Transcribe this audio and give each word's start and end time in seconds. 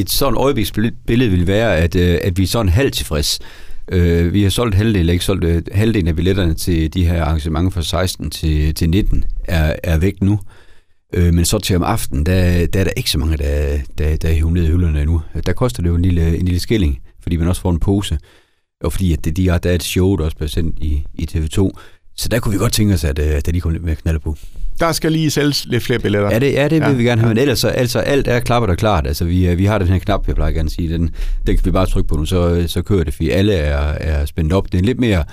et 0.00 0.10
sådan 0.10 0.36
øjebliksbillede 0.36 1.30
vil 1.30 1.46
være, 1.46 1.76
at, 1.76 1.96
øh, 1.96 2.18
at 2.22 2.38
vi 2.38 2.42
er 2.42 2.46
sådan 2.46 2.68
halvt 2.68 2.94
tilfreds. 2.94 3.38
Øh, 3.92 4.32
vi 4.32 4.42
har 4.42 4.50
solgt 4.50 4.74
halvdelen, 4.74 5.00
eller 5.00 5.12
ikke 5.12 5.24
solgt 5.24 5.44
øh, 5.44 5.62
halvdelen 5.72 6.08
af 6.08 6.16
billetterne 6.16 6.54
til 6.54 6.94
de 6.94 7.06
her 7.06 7.24
arrangementer 7.24 7.70
fra 7.70 7.82
16 7.82 8.30
til, 8.30 8.74
til 8.74 8.90
19 8.90 9.24
er, 9.44 9.76
er 9.84 9.98
væk 9.98 10.22
nu. 10.22 10.40
Øh, 11.14 11.34
men 11.34 11.44
så 11.44 11.58
til 11.58 11.76
om 11.76 11.82
aftenen, 11.82 12.26
der, 12.26 12.66
der 12.66 12.80
er 12.80 12.84
der 12.84 12.90
ikke 12.96 13.10
så 13.10 13.18
mange, 13.18 13.36
der, 13.36 13.78
der, 13.98 14.16
der 14.16 14.28
er 14.28 14.32
hævet 14.32 14.52
ned 14.52 14.64
i 14.64 14.66
hylderne 14.66 15.00
endnu. 15.00 15.22
Der 15.46 15.52
koster 15.52 15.82
det 15.82 15.90
jo 15.90 15.94
en 15.94 16.02
lille, 16.02 16.38
en 16.38 16.44
lille 16.44 16.60
skilling, 16.60 16.98
fordi 17.22 17.36
man 17.36 17.48
også 17.48 17.60
får 17.60 17.70
en 17.70 17.78
pose. 17.78 18.18
Og 18.84 18.92
fordi 18.92 19.12
at 19.12 19.24
det, 19.24 19.36
de 19.36 19.48
har, 19.48 19.58
der 19.58 19.70
er 19.70 19.74
et 19.74 19.82
show, 19.82 20.16
der 20.16 20.24
også 20.24 20.36
bliver 20.36 20.48
sendt 20.48 20.78
i, 20.78 21.04
i 21.14 21.28
TV2. 21.30 21.70
Så 22.16 22.28
der 22.28 22.38
kunne 22.38 22.52
vi 22.52 22.58
godt 22.58 22.72
tænke 22.72 22.94
os, 22.94 23.04
at, 23.04 23.18
at 23.18 23.54
de 23.54 23.60
kom 23.60 23.72
lidt 23.72 23.84
mere 23.84 23.94
knalde 23.94 24.20
på. 24.20 24.36
Der 24.80 24.92
skal 24.92 25.12
lige 25.12 25.30
sælges 25.30 25.66
lidt 25.66 25.82
flere 25.82 25.98
billetter. 25.98 26.30
Ja, 26.30 26.38
det, 26.38 26.52
ja, 26.52 26.64
det 26.68 26.80
vil 26.80 26.88
ja. 26.88 26.92
vi 26.92 27.04
gerne 27.04 27.20
have, 27.20 27.28
men 27.28 27.38
ellers 27.38 27.58
så, 27.58 27.68
altså, 27.68 27.98
alt 27.98 28.28
er 28.28 28.40
klappet 28.40 28.70
og 28.70 28.76
klart. 28.76 29.06
Altså, 29.06 29.24
vi, 29.24 29.54
vi 29.54 29.64
har 29.64 29.78
den 29.78 29.88
her 29.88 29.98
knap, 29.98 30.26
jeg 30.26 30.34
plejer 30.34 30.52
gerne 30.52 30.66
at 30.66 30.72
sige, 30.72 30.92
den, 30.92 31.10
den 31.46 31.56
kan 31.56 31.64
vi 31.64 31.70
bare 31.70 31.86
trykke 31.86 32.08
på 32.08 32.16
nu, 32.16 32.24
så, 32.24 32.64
så 32.66 32.82
kører 32.82 33.04
det, 33.04 33.14
fordi 33.14 33.30
alle 33.30 33.54
er, 33.54 33.78
er 33.78 34.24
spændt 34.24 34.52
op. 34.52 34.66
Det 34.66 34.74
er 34.74 34.78
en 34.78 34.84
lidt 34.84 35.00
mere 35.00 35.24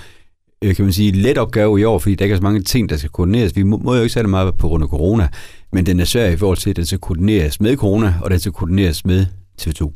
øh, 0.64 0.76
kan 0.76 0.86
man 0.86 0.94
sige, 0.94 1.12
let 1.12 1.38
opgave 1.38 1.80
i 1.80 1.84
år, 1.84 2.00
fordi 2.00 2.16
der 2.16 2.26
ikke 2.26 2.34
er 2.34 2.38
så 2.38 2.44
mange 2.44 2.62
ting, 2.62 2.90
der 2.90 2.98
skal 2.98 3.10
koordineres. 3.10 3.56
Vi 3.56 3.64
må, 3.64 3.78
må 3.78 3.96
jo 3.96 4.02
ikke 4.02 4.14
sætte 4.14 4.30
meget 4.30 4.56
på 4.58 4.68
grund 4.68 4.84
af 4.84 4.90
corona, 4.90 5.28
men 5.74 5.86
den 5.86 6.00
er 6.00 6.06
svær 6.06 6.30
i 6.30 6.38
forhold 6.38 6.58
til, 6.58 6.70
at 6.70 6.76
den 6.76 6.86
skal 6.86 7.00
koordineres 7.00 7.62
med 7.62 7.78
corona, 7.78 8.16
og 8.22 8.32
den 8.32 8.40
skal 8.40 8.52
koordineres 8.52 9.06
med 9.06 9.26
TV2. 9.62 9.92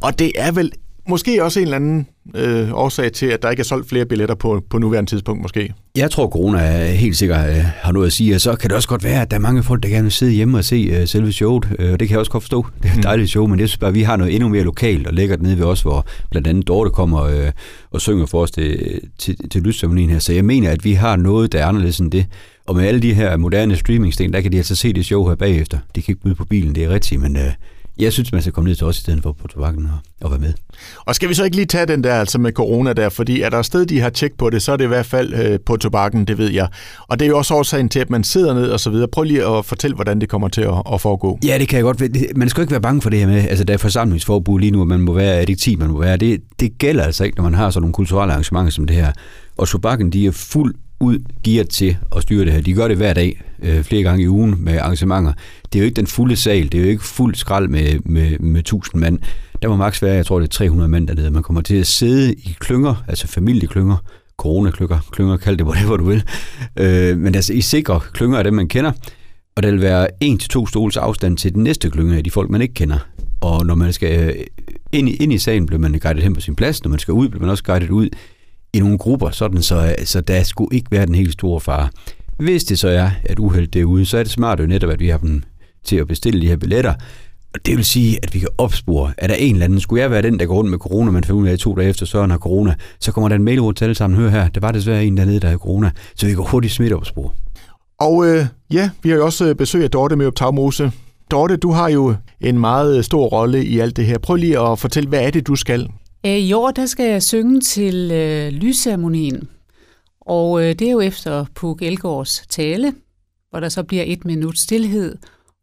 Og 0.00 0.18
det 0.18 0.32
er 0.34 0.52
vel 0.52 0.72
måske 1.08 1.44
også 1.44 1.60
en 1.60 1.64
eller 1.64 1.76
anden 1.76 2.06
øh, 2.34 2.68
årsag 2.72 3.12
til, 3.12 3.26
at 3.26 3.42
der 3.42 3.50
ikke 3.50 3.60
er 3.60 3.64
solgt 3.64 3.88
flere 3.88 4.06
billetter 4.06 4.34
på, 4.34 4.62
på 4.70 4.78
nuværende 4.78 5.10
tidspunkt 5.10 5.42
måske? 5.42 5.74
Jeg 5.96 6.10
tror, 6.10 6.28
corona 6.28 6.58
er 6.58 6.84
helt 6.84 7.16
sikkert 7.16 7.48
øh, 7.48 7.64
har 7.64 7.92
noget 7.92 8.06
at 8.06 8.12
sige, 8.12 8.34
og 8.34 8.40
så 8.40 8.56
kan 8.56 8.70
det 8.70 8.76
også 8.76 8.88
godt 8.88 9.04
være, 9.04 9.22
at 9.22 9.30
der 9.30 9.36
er 9.36 9.40
mange 9.40 9.62
folk, 9.62 9.82
der 9.82 9.88
gerne 9.88 10.02
vil 10.02 10.12
sidde 10.12 10.32
hjemme 10.32 10.58
og 10.58 10.64
se 10.64 10.76
øh, 10.92 11.08
selve 11.08 11.32
showet, 11.32 11.68
øh, 11.78 11.92
og 11.92 12.00
det 12.00 12.08
kan 12.08 12.14
jeg 12.14 12.20
også 12.20 12.32
godt 12.32 12.42
forstå. 12.42 12.66
Det 12.82 12.88
er 12.88 12.92
et 12.92 12.96
mm. 12.96 13.02
dejligt 13.02 13.30
show, 13.30 13.46
men 13.46 13.60
jeg 13.60 13.68
synes 13.68 13.78
bare, 13.78 13.88
at 13.88 13.94
vi 13.94 14.02
har 14.02 14.16
noget 14.16 14.34
endnu 14.34 14.48
mere 14.48 14.62
lokalt 14.62 15.06
og 15.06 15.14
lækkert 15.14 15.42
nede 15.42 15.58
ved 15.58 15.64
os, 15.64 15.82
hvor 15.82 16.06
blandt 16.30 16.48
andet 16.48 16.68
Dorte 16.68 16.90
kommer 16.90 17.22
øh, 17.22 17.52
og 17.90 18.00
synger 18.00 18.26
for 18.26 18.42
os 18.42 18.50
til, 18.50 19.00
til, 19.18 19.48
til 19.50 19.62
lysceremonien 19.62 20.10
her. 20.10 20.18
Så 20.18 20.32
jeg 20.32 20.44
mener, 20.44 20.70
at 20.70 20.84
vi 20.84 20.92
har 20.92 21.16
noget, 21.16 21.52
der 21.52 21.58
er 21.58 21.66
anderledes 21.66 21.98
end 21.98 22.10
det. 22.12 22.26
Og 22.66 22.76
med 22.76 22.86
alle 22.86 23.00
de 23.00 23.14
her 23.14 23.36
moderne 23.36 23.76
streamingsten, 23.76 24.32
der 24.32 24.40
kan 24.40 24.52
de 24.52 24.56
altså 24.56 24.76
se 24.76 24.92
det 24.92 25.04
show 25.04 25.28
her 25.28 25.34
bagefter. 25.34 25.78
De 25.94 26.02
kan 26.02 26.12
ikke 26.12 26.22
byde 26.22 26.34
på 26.34 26.44
bilen, 26.44 26.74
det 26.74 26.84
er 26.84 26.88
rigtigt, 26.88 27.20
men 27.20 27.36
øh, 27.36 27.52
jeg 27.98 28.12
synes, 28.12 28.32
man 28.32 28.40
skal 28.40 28.52
komme 28.52 28.68
ned 28.68 28.76
til 28.76 28.86
os 28.86 28.98
i 28.98 29.00
stedet 29.00 29.22
for 29.22 29.32
på 29.32 29.48
tobakken 29.48 29.86
og, 29.86 30.26
og 30.26 30.30
være 30.30 30.40
med. 30.40 30.52
Og 30.98 31.14
skal 31.14 31.28
vi 31.28 31.34
så 31.34 31.44
ikke 31.44 31.56
lige 31.56 31.66
tage 31.66 31.86
den 31.86 32.04
der 32.04 32.14
altså 32.14 32.38
med 32.38 32.52
corona 32.52 32.92
der, 32.92 33.08
fordi 33.08 33.40
er 33.40 33.50
der 33.50 33.62
sted, 33.62 33.86
de 33.86 34.00
har 34.00 34.10
tjek 34.10 34.32
på 34.38 34.50
det, 34.50 34.62
så 34.62 34.72
er 34.72 34.76
det 34.76 34.84
i 34.84 34.88
hvert 34.88 35.06
fald 35.06 35.34
øh, 35.34 35.58
på 35.66 35.76
tobakken, 35.76 36.24
det 36.24 36.38
ved 36.38 36.50
jeg. 36.50 36.68
Og 37.08 37.18
det 37.18 37.24
er 37.24 37.28
jo 37.28 37.38
også 37.38 37.54
årsagen 37.54 37.88
til, 37.88 38.00
at 38.00 38.10
man 38.10 38.24
sidder 38.24 38.54
ned 38.54 38.70
og 38.70 38.80
så 38.80 38.90
videre. 38.90 39.08
Prøv 39.08 39.24
lige 39.24 39.46
at 39.46 39.64
fortælle, 39.64 39.94
hvordan 39.94 40.20
det 40.20 40.28
kommer 40.28 40.48
til 40.48 40.60
at, 40.60 40.82
at 40.92 41.00
foregå. 41.00 41.38
Ja, 41.44 41.58
det 41.58 41.68
kan 41.68 41.76
jeg 41.76 41.84
godt. 41.84 42.36
Man 42.36 42.48
skal 42.48 42.60
ikke 42.60 42.70
være 42.70 42.80
bange 42.80 43.02
for 43.02 43.10
det 43.10 43.18
her 43.18 43.26
med, 43.26 43.48
altså 43.48 43.64
der 43.64 43.74
er 43.74 43.78
forsamlingsforbud 43.78 44.60
lige 44.60 44.70
nu, 44.70 44.84
man 44.84 45.00
må 45.00 45.12
være, 45.12 45.40
er 45.40 45.44
det 45.44 45.58
10, 45.58 45.76
man 45.76 45.90
må 45.90 46.00
være. 46.00 46.16
Det, 46.16 46.40
det 46.60 46.78
gælder 46.78 47.04
altså 47.04 47.24
ikke, 47.24 47.36
når 47.36 47.44
man 47.44 47.54
har 47.54 47.70
sådan 47.70 47.82
nogle 47.82 47.92
kulturelle 47.92 48.32
arrangementer 48.32 48.70
som 48.70 48.86
det 48.86 48.96
her. 48.96 49.12
Og 49.56 49.68
tobakken, 49.68 50.12
de 50.12 50.26
er 50.26 50.30
fuld 50.30 50.74
ud 51.00 51.18
gearet 51.44 51.68
til 51.68 51.96
at 52.16 52.22
styre 52.22 52.44
det 52.44 52.52
her. 52.52 52.60
De 52.60 52.74
gør 52.74 52.88
det 52.88 52.96
hver 52.96 53.12
dag, 53.12 53.42
øh, 53.62 53.82
flere 53.82 54.02
gange 54.02 54.24
i 54.24 54.28
ugen 54.28 54.54
med 54.58 54.78
arrangementer. 54.78 55.32
Det 55.72 55.78
er 55.78 55.80
jo 55.80 55.84
ikke 55.84 55.96
den 55.96 56.06
fulde 56.06 56.36
sal, 56.36 56.72
det 56.72 56.74
er 56.74 56.84
jo 56.84 56.88
ikke 56.88 57.04
fuld 57.04 57.34
skrald 57.34 57.68
med, 57.68 57.98
med, 58.04 58.38
med 58.38 58.60
1000 58.60 59.00
mand. 59.00 59.18
Der 59.62 59.68
må 59.68 59.76
maks 59.76 60.02
være, 60.02 60.14
jeg 60.14 60.26
tror 60.26 60.38
det 60.38 60.46
er 60.46 60.50
300 60.50 60.88
mand 60.88 61.08
dernede. 61.08 61.30
Man 61.30 61.42
kommer 61.42 61.62
til 61.62 61.76
at 61.76 61.86
sidde 61.86 62.32
i 62.34 62.56
klynger, 62.60 63.04
altså 63.08 63.26
familieklynger, 63.26 63.96
coronaklynger, 64.36 64.98
klynger, 65.10 65.36
kald 65.36 65.56
det 65.56 65.66
whatever 65.66 65.96
du 65.96 66.04
vil. 66.04 66.24
Øh, 66.76 67.18
men 67.18 67.34
altså 67.34 67.52
i 67.52 67.60
sikre 67.60 68.00
klynger 68.12 68.38
af 68.38 68.44
dem, 68.44 68.54
man 68.54 68.68
kender. 68.68 68.92
Og 69.56 69.62
der 69.62 69.70
vil 69.70 69.80
være 69.80 70.08
en 70.20 70.38
til 70.38 70.50
to 70.50 70.66
stoles 70.66 70.96
afstand 70.96 71.36
til 71.36 71.54
den 71.54 71.62
næste 71.62 71.90
klynge 71.90 72.16
af 72.16 72.24
de 72.24 72.30
folk, 72.30 72.50
man 72.50 72.62
ikke 72.62 72.74
kender. 72.74 72.98
Og 73.40 73.66
når 73.66 73.74
man 73.74 73.92
skal 73.92 74.28
øh, 74.28 74.44
ind 74.92 75.08
i, 75.08 75.16
ind 75.16 75.32
i 75.32 75.38
sagen, 75.38 75.66
bliver 75.66 75.80
man 75.80 75.98
guidet 76.02 76.22
hen 76.22 76.34
på 76.34 76.40
sin 76.40 76.54
plads. 76.56 76.84
Når 76.84 76.90
man 76.90 76.98
skal 76.98 77.12
ud, 77.12 77.28
bliver 77.28 77.40
man 77.40 77.50
også 77.50 77.64
guidet 77.64 77.90
ud 77.90 78.08
i 78.76 78.80
nogle 78.80 78.98
grupper, 78.98 79.30
sådan 79.30 79.62
så, 79.62 79.94
så 80.04 80.20
der 80.20 80.42
skulle 80.42 80.76
ikke 80.76 80.90
være 80.90 81.06
den 81.06 81.14
helt 81.14 81.32
store 81.32 81.60
fare. 81.60 81.88
Hvis 82.38 82.64
det 82.64 82.78
så 82.78 82.88
er, 82.88 83.10
at 83.24 83.38
uheld 83.38 83.68
derude, 83.68 84.06
så 84.06 84.18
er 84.18 84.22
det 84.22 84.32
smart 84.32 84.60
jo 84.60 84.66
netop, 84.66 84.90
at 84.90 85.00
vi 85.00 85.08
har 85.08 85.18
dem 85.18 85.42
til 85.84 85.96
at 85.96 86.08
bestille 86.08 86.40
de 86.40 86.48
her 86.48 86.56
billetter. 86.56 86.94
Og 87.54 87.66
det 87.66 87.76
vil 87.76 87.84
sige, 87.84 88.18
at 88.22 88.34
vi 88.34 88.38
kan 88.38 88.48
opspore, 88.58 89.12
at 89.18 89.30
der 89.30 89.36
en 89.36 89.54
eller 89.54 89.64
anden, 89.64 89.80
skulle 89.80 90.02
jeg 90.02 90.10
være 90.10 90.22
den, 90.22 90.38
der 90.38 90.46
går 90.46 90.54
rundt 90.54 90.70
med 90.70 90.78
corona, 90.78 91.10
man 91.10 91.24
finder 91.24 91.40
ud 91.42 91.48
af 91.48 91.58
to 91.58 91.74
dage 91.74 91.88
efter 91.88 92.06
Søren 92.06 92.30
har 92.30 92.38
corona, 92.38 92.74
så 93.00 93.12
kommer 93.12 93.28
der 93.28 93.36
en 93.36 93.44
mail 93.44 93.60
rundt 93.60 93.78
til 93.78 93.84
alle 93.84 93.94
sammen, 93.94 94.20
hør 94.20 94.28
her, 94.28 94.48
der 94.48 94.60
var 94.60 94.72
desværre 94.72 95.04
en 95.04 95.16
dernede, 95.16 95.40
der 95.40 95.46
havde 95.46 95.58
corona, 95.58 95.90
så 96.16 96.26
vi 96.26 96.34
kan 96.34 96.44
hurtigt 96.46 96.72
smitte 96.72 96.94
opspore. 96.94 97.30
Og 98.00 98.26
øh, 98.26 98.46
ja, 98.72 98.90
vi 99.02 99.08
har 99.08 99.16
jo 99.16 99.24
også 99.24 99.46
øh, 99.46 99.54
besøg 99.54 99.84
af 99.84 99.90
Dorte 99.90 100.16
med 100.16 100.32
Tagmose. 100.32 100.92
Dorte, 101.30 101.56
du 101.56 101.70
har 101.70 101.88
jo 101.88 102.14
en 102.40 102.58
meget 102.58 102.98
øh, 102.98 103.04
stor 103.04 103.26
rolle 103.26 103.64
i 103.64 103.78
alt 103.78 103.96
det 103.96 104.06
her. 104.06 104.18
Prøv 104.18 104.36
lige 104.36 104.60
at 104.60 104.78
fortælle, 104.78 105.08
hvad 105.08 105.20
er 105.20 105.30
det, 105.30 105.46
du 105.46 105.56
skal? 105.56 105.88
Øh, 106.26 106.38
I 106.38 106.52
år 106.52 106.70
der 106.70 106.86
skal 106.86 107.10
jeg 107.10 107.22
synge 107.22 107.60
til 107.60 108.10
øh, 108.12 108.48
lysceremonien, 108.48 109.48
og 110.20 110.62
øh, 110.62 110.68
det 110.68 110.82
er 110.82 110.92
jo 110.92 111.00
efter 111.00 111.46
Puk 111.54 111.82
Elgårds 111.82 112.46
tale, 112.48 112.94
hvor 113.50 113.60
der 113.60 113.68
så 113.68 113.82
bliver 113.82 114.04
et 114.06 114.24
minut 114.24 114.58
stillhed, 114.58 115.16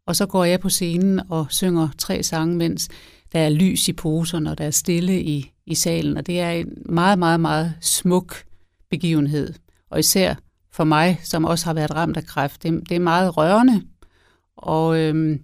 og 0.08 0.16
så 0.16 0.26
går 0.26 0.44
jeg 0.44 0.60
på 0.60 0.70
scenen 0.70 1.22
og 1.30 1.46
synger 1.50 1.88
tre 1.98 2.24
sange, 2.24 2.56
mens 2.56 2.90
der 3.34 3.40
er 3.40 3.50
lys 3.50 3.88
i 3.88 3.94
poserne, 3.94 4.52
og 4.52 4.58
der 4.58 4.66
er 4.66 4.72
stille 4.72 5.24
i, 5.24 5.52
i 5.66 5.76
salen, 5.76 6.18
og 6.18 6.28
det 6.28 6.40
er 6.40 6.50
en 6.50 6.74
meget, 6.86 7.20
meget, 7.20 7.40
meget 7.40 7.74
smuk 7.82 8.44
begivenhed. 8.90 9.54
Og 9.92 10.00
især 10.00 10.36
for 10.72 10.84
mig, 10.84 11.20
som 11.24 11.46
også 11.46 11.66
har 11.66 11.74
været 11.74 11.96
ramt 11.96 12.18
af 12.18 12.26
kræft, 12.26 12.64
det, 12.64 12.90
det 12.90 12.96
er 12.96 13.00
meget 13.00 13.38
rørende, 13.38 13.82
og 14.58 15.00
øhm, 15.00 15.40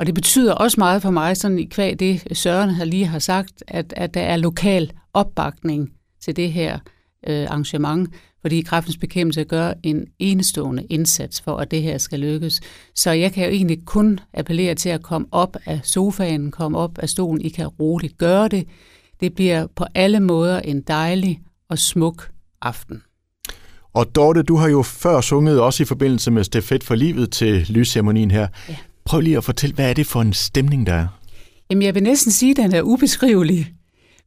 og 0.00 0.06
det 0.06 0.14
betyder 0.14 0.54
også 0.54 0.80
meget 0.80 1.02
for 1.02 1.10
mig, 1.10 1.36
sådan 1.36 1.58
i 1.58 1.64
kvæg 1.64 2.00
det 2.00 2.38
Søren 2.38 2.70
har 2.70 2.84
lige 2.84 3.06
har 3.06 3.18
sagt, 3.18 3.64
at, 3.68 3.94
at 3.96 4.14
der 4.14 4.20
er 4.20 4.36
lokal 4.36 4.92
opbakning 5.14 5.92
til 6.20 6.36
det 6.36 6.52
her 6.52 6.78
øh, 7.26 7.46
arrangement, 7.50 8.10
fordi 8.40 8.60
kræftens 8.60 8.96
bekæmpelse 8.96 9.44
gør 9.44 9.72
en 9.82 10.06
enestående 10.18 10.84
indsats 10.90 11.40
for, 11.40 11.56
at 11.56 11.70
det 11.70 11.82
her 11.82 11.98
skal 11.98 12.20
lykkes. 12.20 12.60
Så 12.94 13.10
jeg 13.10 13.32
kan 13.32 13.44
jo 13.44 13.50
egentlig 13.50 13.84
kun 13.84 14.20
appellere 14.34 14.74
til 14.74 14.88
at 14.88 15.02
komme 15.02 15.26
op 15.30 15.56
af 15.66 15.80
sofaen, 15.82 16.50
komme 16.50 16.78
op 16.78 16.98
af 16.98 17.08
stolen. 17.08 17.40
I 17.40 17.48
kan 17.48 17.66
roligt 17.66 18.18
gøre 18.18 18.48
det. 18.48 18.66
Det 19.20 19.34
bliver 19.34 19.66
på 19.76 19.84
alle 19.94 20.20
måder 20.20 20.60
en 20.60 20.80
dejlig 20.80 21.40
og 21.68 21.78
smuk 21.78 22.30
aften. 22.62 23.02
Og 23.92 24.14
Dorte, 24.14 24.42
du 24.42 24.56
har 24.56 24.68
jo 24.68 24.82
før 24.82 25.20
sunget 25.20 25.60
også 25.60 25.82
i 25.82 25.86
forbindelse 25.86 26.30
med 26.30 26.44
Stefet 26.44 26.84
for 26.84 26.94
livet 26.94 27.32
til 27.32 27.66
lysceremonien 27.68 28.30
her. 28.30 28.48
Ja. 28.68 28.76
Prøv 29.10 29.20
lige 29.20 29.36
at 29.36 29.44
fortælle, 29.44 29.74
hvad 29.74 29.90
er 29.90 29.94
det 29.94 30.06
for 30.06 30.20
en 30.20 30.32
stemning, 30.32 30.86
der 30.86 30.92
er? 30.92 31.06
Jamen, 31.70 31.82
jeg 31.82 31.94
vil 31.94 32.02
næsten 32.02 32.32
sige, 32.32 32.50
at 32.50 32.56
den 32.56 32.74
er 32.74 32.82
ubeskrivelig. 32.82 33.72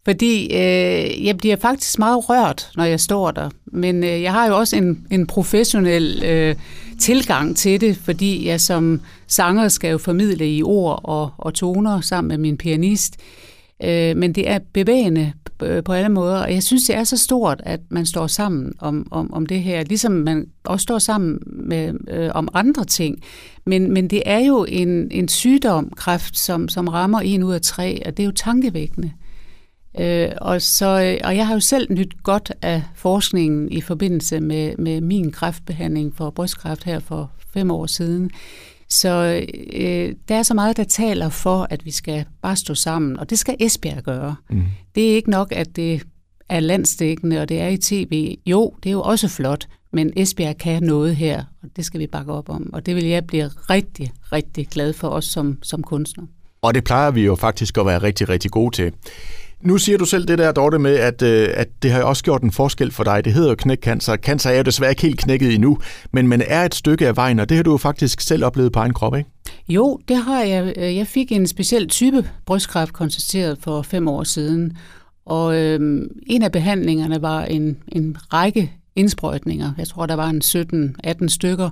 Fordi 0.06 0.44
øh, 0.46 1.26
jeg 1.26 1.38
bliver 1.38 1.56
faktisk 1.56 2.00
meget 2.00 2.30
rørt, 2.30 2.70
når 2.76 2.84
jeg 2.84 3.00
står 3.00 3.32
der. 3.32 3.50
Men 3.66 4.04
øh, 4.04 4.22
jeg 4.22 4.32
har 4.32 4.48
jo 4.48 4.58
også 4.58 4.76
en, 4.76 5.08
en 5.12 5.28
professionel 5.28 6.24
øh, 6.24 6.56
tilgang 7.00 7.58
til 7.58 7.82
det, 7.82 7.98
fordi 7.98 8.48
jeg 8.48 8.62
som 8.62 9.02
sanger 9.28 9.68
skal 9.68 9.92
jo 9.92 9.98
formidle 9.98 10.56
i 10.56 10.64
ord 10.64 11.02
og, 11.04 11.32
og 11.38 11.54
toner 11.54 12.02
sammen 12.02 12.28
med 12.28 12.38
min 12.38 12.58
pianist. 12.58 13.18
Øh, 13.18 13.53
Øh, 13.84 14.18
men 14.18 14.34
det 14.34 14.50
er 14.50 14.60
bevægende 14.74 15.34
øh, 15.64 15.84
på 15.84 15.94
alle 15.94 16.10
måder, 16.10 16.38
og 16.38 16.54
jeg 16.54 16.64
synes, 16.64 16.84
det 16.84 16.96
er 16.96 17.04
så 17.04 17.18
stort, 17.18 17.62
at 17.66 17.80
man 17.90 18.06
står 18.06 18.28
sammen 18.28 18.74
om, 18.80 19.08
om, 19.12 19.34
om 19.34 19.46
det 19.46 19.62
her, 19.62 19.84
ligesom 19.84 20.12
man 20.12 20.48
også 20.64 20.84
står 20.84 21.00
sammen 21.00 21.40
med, 21.46 21.94
øh, 22.10 22.30
om 22.34 22.48
andre 22.54 22.86
ting. 22.86 23.20
Men, 23.66 23.92
men 23.92 24.10
det 24.10 24.24
er 24.26 24.40
jo 24.40 24.66
en, 24.70 25.12
en 25.12 25.28
sygdom, 25.28 25.90
kræft, 25.96 26.38
som, 26.38 26.70
som 26.70 26.88
rammer 26.88 27.20
en 27.20 27.44
ud 27.44 27.54
af 27.54 27.62
tre, 27.62 28.02
og 28.06 28.18
det 28.18 28.24
er 28.24 28.28
jo 28.28 28.32
tankevækkende. 28.32 29.12
Øh, 30.00 30.30
og, 30.42 30.62
så, 30.62 31.02
øh, 31.02 31.18
og 31.24 31.38
jeg 31.38 31.48
har 31.48 31.54
jo 31.54 31.60
selv 31.60 31.94
nyt 31.94 32.24
godt 32.24 32.52
af 32.62 32.84
forskningen 32.96 33.72
i 33.72 33.82
forbindelse 33.82 34.40
med, 34.40 34.78
med 34.78 35.02
min 35.02 35.32
kræftbehandling 35.32 36.16
for 36.16 36.30
brystkræft 36.30 36.84
her 36.84 37.00
for 37.00 37.32
fem 37.54 37.72
år 37.72 37.86
siden. 37.86 38.32
Så 38.94 39.44
øh, 39.74 40.14
der 40.28 40.36
er 40.36 40.44
så 40.44 40.54
meget, 40.54 40.78
der 40.78 40.84
taler 40.84 41.30
for, 41.30 41.68
at 41.70 41.86
vi 41.86 41.92
skal 41.92 42.26
bare 42.42 42.56
stå 42.56 42.76
sammen, 42.76 43.20
og 43.20 43.30
det 43.30 43.40
skal 43.40 43.56
Esbjerg 43.60 44.04
gøre. 44.04 44.36
Mm. 44.50 44.64
Det 44.96 45.12
er 45.12 45.16
ikke 45.16 45.30
nok, 45.30 45.52
at 45.52 45.76
det 45.76 46.02
er 46.50 46.60
landstækkende, 46.60 47.42
og 47.42 47.50
det 47.50 47.60
er 47.60 47.68
i 47.68 47.78
tv. 47.78 48.38
Jo, 48.46 48.74
det 48.84 48.90
er 48.90 48.94
jo 48.94 49.02
også 49.02 49.28
flot, 49.28 49.68
men 49.94 50.14
Esbjerg 50.16 50.58
kan 50.58 50.84
noget 50.84 51.16
her, 51.16 51.44
og 51.64 51.70
det 51.76 51.86
skal 51.86 52.00
vi 52.00 52.08
bakke 52.08 52.34
op 52.34 52.50
om. 52.50 52.70
Og 52.74 52.86
det 52.86 52.96
vil 52.96 53.06
jeg 53.06 53.28
blive 53.28 53.48
rigtig, 53.48 54.12
rigtig 54.32 54.68
glad 54.68 54.94
for 54.94 55.10
os 55.10 55.26
som, 55.26 55.58
som 55.62 55.84
kunstner. 55.84 56.24
Og 56.62 56.74
det 56.74 56.84
plejer 56.84 57.12
vi 57.12 57.26
jo 57.26 57.36
faktisk 57.36 57.78
at 57.78 57.86
være 57.86 57.98
rigtig, 57.98 58.30
rigtig 58.30 58.52
gode 58.52 58.76
til. 58.76 58.94
Nu 59.66 59.78
siger 59.78 59.98
du 59.98 60.06
selv 60.06 60.28
det 60.28 60.38
der, 60.38 60.52
Dorte, 60.52 60.80
med, 60.80 60.96
at, 60.96 61.22
øh, 61.22 61.50
at 61.54 61.68
det 61.84 61.92
har 61.92 62.04
også 62.04 62.24
gjort 62.24 62.42
en 62.42 62.52
forskel 62.52 62.92
for 62.92 63.04
dig. 63.04 63.26
Det 63.26 63.34
hedder 63.34 63.50
jo 63.50 63.56
knækcancer. 63.56 64.18
Cancer 64.18 64.50
er 64.50 64.58
jo 64.58 64.64
desværre 64.64 64.92
ikke 64.92 65.02
helt 65.02 65.20
knækket 65.20 65.54
endnu, 65.54 65.78
men 66.12 66.28
man 66.28 66.44
er 66.48 66.66
et 66.66 66.76
stykke 66.76 67.08
af 67.08 67.16
vejen, 67.16 67.40
og 67.40 67.50
det 67.50 67.58
har 67.58 67.64
du 67.64 67.72
jo 67.72 67.78
faktisk 67.78 68.22
selv 68.22 68.46
oplevet 68.46 68.72
på 68.72 68.80
egen 68.80 68.94
krop, 68.94 69.16
ikke? 69.16 69.30
Jo, 69.70 70.00
det 70.08 70.18
har 70.18 70.44
jeg. 70.44 70.74
Øh, 70.78 70.96
jeg 70.96 71.08
fik 71.08 71.32
en 71.32 71.48
speciel 71.48 71.88
type 71.88 72.30
brystkræft 72.46 72.94
konstateret 72.94 73.58
for 73.62 73.82
fem 73.82 74.08
år 74.08 74.24
siden, 74.24 74.78
og 75.26 75.56
øh, 75.56 76.02
en 76.28 76.42
af 76.42 76.52
behandlingerne 76.52 77.22
var 77.22 77.44
en, 77.46 77.78
en 77.88 78.18
række 78.34 78.72
indsprøjtninger. 78.96 79.72
Jeg 79.78 79.88
tror, 79.88 80.06
der 80.06 80.16
var 80.16 80.30
en 80.30 80.42
17-18 81.08 81.28
stykker. 81.28 81.70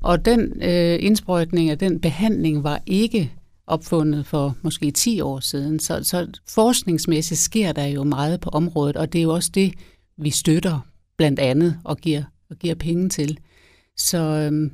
Og 0.00 0.24
den 0.24 0.62
øh, 0.62 0.98
indsprøjtning 1.00 1.72
og 1.72 1.80
den 1.80 2.00
behandling 2.00 2.64
var 2.64 2.82
ikke 2.86 3.32
opfundet 3.66 4.26
for 4.26 4.54
måske 4.62 4.90
10 4.90 5.20
år 5.20 5.40
siden. 5.40 5.78
Så, 5.78 6.04
så 6.04 6.26
forskningsmæssigt 6.48 7.40
sker 7.40 7.72
der 7.72 7.86
jo 7.86 8.04
meget 8.04 8.40
på 8.40 8.50
området, 8.50 8.96
og 8.96 9.12
det 9.12 9.18
er 9.18 9.22
jo 9.22 9.34
også 9.34 9.50
det, 9.54 9.74
vi 10.18 10.30
støtter 10.30 10.80
blandt 11.16 11.40
andet 11.40 11.78
og 11.84 11.96
giver, 11.96 12.22
og 12.50 12.56
giver 12.56 12.74
penge 12.74 13.08
til. 13.08 13.38
Så, 13.96 14.18
øhm, 14.18 14.70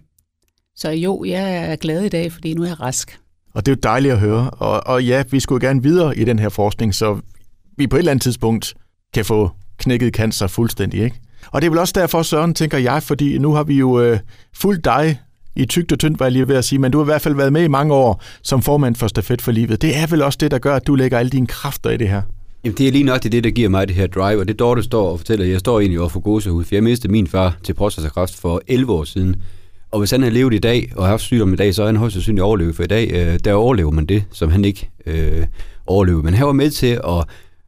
så 0.76 0.90
jo, 0.90 1.24
jeg 1.24 1.70
er 1.70 1.76
glad 1.76 2.04
i 2.04 2.08
dag, 2.08 2.32
fordi 2.32 2.54
nu 2.54 2.62
er 2.62 2.66
jeg 2.66 2.80
rask. 2.80 3.20
Og 3.54 3.66
det 3.66 3.72
er 3.72 3.76
jo 3.76 3.80
dejligt 3.82 4.12
at 4.12 4.20
høre. 4.20 4.50
Og, 4.50 4.86
og 4.86 5.04
ja, 5.04 5.24
vi 5.30 5.40
skulle 5.40 5.66
gerne 5.66 5.82
videre 5.82 6.18
i 6.18 6.24
den 6.24 6.38
her 6.38 6.48
forskning, 6.48 6.94
så 6.94 7.20
vi 7.76 7.86
på 7.86 7.96
et 7.96 7.98
eller 7.98 8.10
andet 8.10 8.22
tidspunkt 8.22 8.74
kan 9.14 9.24
få 9.24 9.50
knækket 9.78 10.14
cancer 10.14 10.46
fuldstændig, 10.46 11.00
ikke? 11.00 11.20
Og 11.46 11.62
det 11.62 11.66
er 11.66 11.70
vel 11.70 11.78
også 11.78 11.92
derfor, 11.96 12.22
Søren, 12.22 12.54
tænker 12.54 12.78
jeg, 12.78 13.02
fordi 13.02 13.38
nu 13.38 13.52
har 13.52 13.62
vi 13.62 13.74
jo 13.74 14.00
øh, 14.00 14.18
fulgt 14.54 14.84
dig 14.84 15.20
i 15.56 15.64
tygt 15.64 15.92
og 15.92 15.98
tyndt, 15.98 16.20
var 16.20 16.26
jeg 16.26 16.32
lige 16.32 16.48
ved 16.48 16.56
at 16.56 16.64
sige, 16.64 16.78
men 16.78 16.92
du 16.92 16.98
har 16.98 17.04
i 17.04 17.10
hvert 17.12 17.22
fald 17.22 17.34
været 17.34 17.52
med 17.52 17.64
i 17.64 17.68
mange 17.68 17.94
år 17.94 18.22
som 18.42 18.62
formand 18.62 18.96
for 18.96 19.06
Stafet 19.06 19.42
for 19.42 19.52
Livet. 19.52 19.82
Det 19.82 19.96
er 19.96 20.06
vel 20.06 20.22
også 20.22 20.38
det, 20.40 20.50
der 20.50 20.58
gør, 20.58 20.76
at 20.76 20.86
du 20.86 20.94
lægger 20.94 21.18
alle 21.18 21.30
dine 21.30 21.46
kræfter 21.46 21.90
i 21.90 21.96
det 21.96 22.08
her? 22.08 22.22
Jamen, 22.64 22.78
det 22.78 22.88
er 22.88 22.92
lige 22.92 23.04
nok 23.04 23.22
det, 23.22 23.32
det, 23.32 23.44
der 23.44 23.50
giver 23.50 23.68
mig 23.68 23.88
det 23.88 23.96
her 23.96 24.06
drive, 24.06 24.40
og 24.40 24.48
det 24.48 24.58
Dorte 24.58 24.82
står 24.82 25.10
og 25.10 25.18
fortæller, 25.18 25.46
jeg 25.46 25.60
står 25.60 25.80
egentlig 25.80 26.00
over 26.00 26.08
for 26.08 26.20
gåsehud, 26.20 26.64
for 26.64 26.74
jeg 26.74 26.82
mistede 26.82 27.12
min 27.12 27.26
far 27.26 27.56
til 27.62 27.74
prostatakræft 27.74 28.36
for 28.36 28.62
11 28.66 28.92
år 28.92 29.04
siden. 29.04 29.36
Og 29.90 29.98
hvis 29.98 30.10
han 30.10 30.22
havde 30.22 30.34
levet 30.34 30.54
i 30.54 30.58
dag 30.58 30.92
og 30.96 31.06
haft 31.06 31.22
sygdom 31.22 31.52
i 31.52 31.56
dag, 31.56 31.74
så 31.74 31.82
er 31.82 31.86
han 31.86 31.96
højst 31.96 32.12
sandsynligt 32.12 32.42
overlevet, 32.42 32.76
for 32.76 32.82
i 32.82 32.86
dag, 32.86 33.10
øh, 33.12 33.38
der 33.44 33.52
overlever 33.52 33.90
man 33.90 34.06
det, 34.06 34.24
som 34.32 34.50
han 34.50 34.64
ikke 34.64 34.90
øh, 35.06 35.46
overlevede. 35.86 36.22
Men 36.22 36.34
han 36.34 36.46
var 36.46 36.52
med 36.52 36.70
til 36.70 37.00
at 37.08 37.24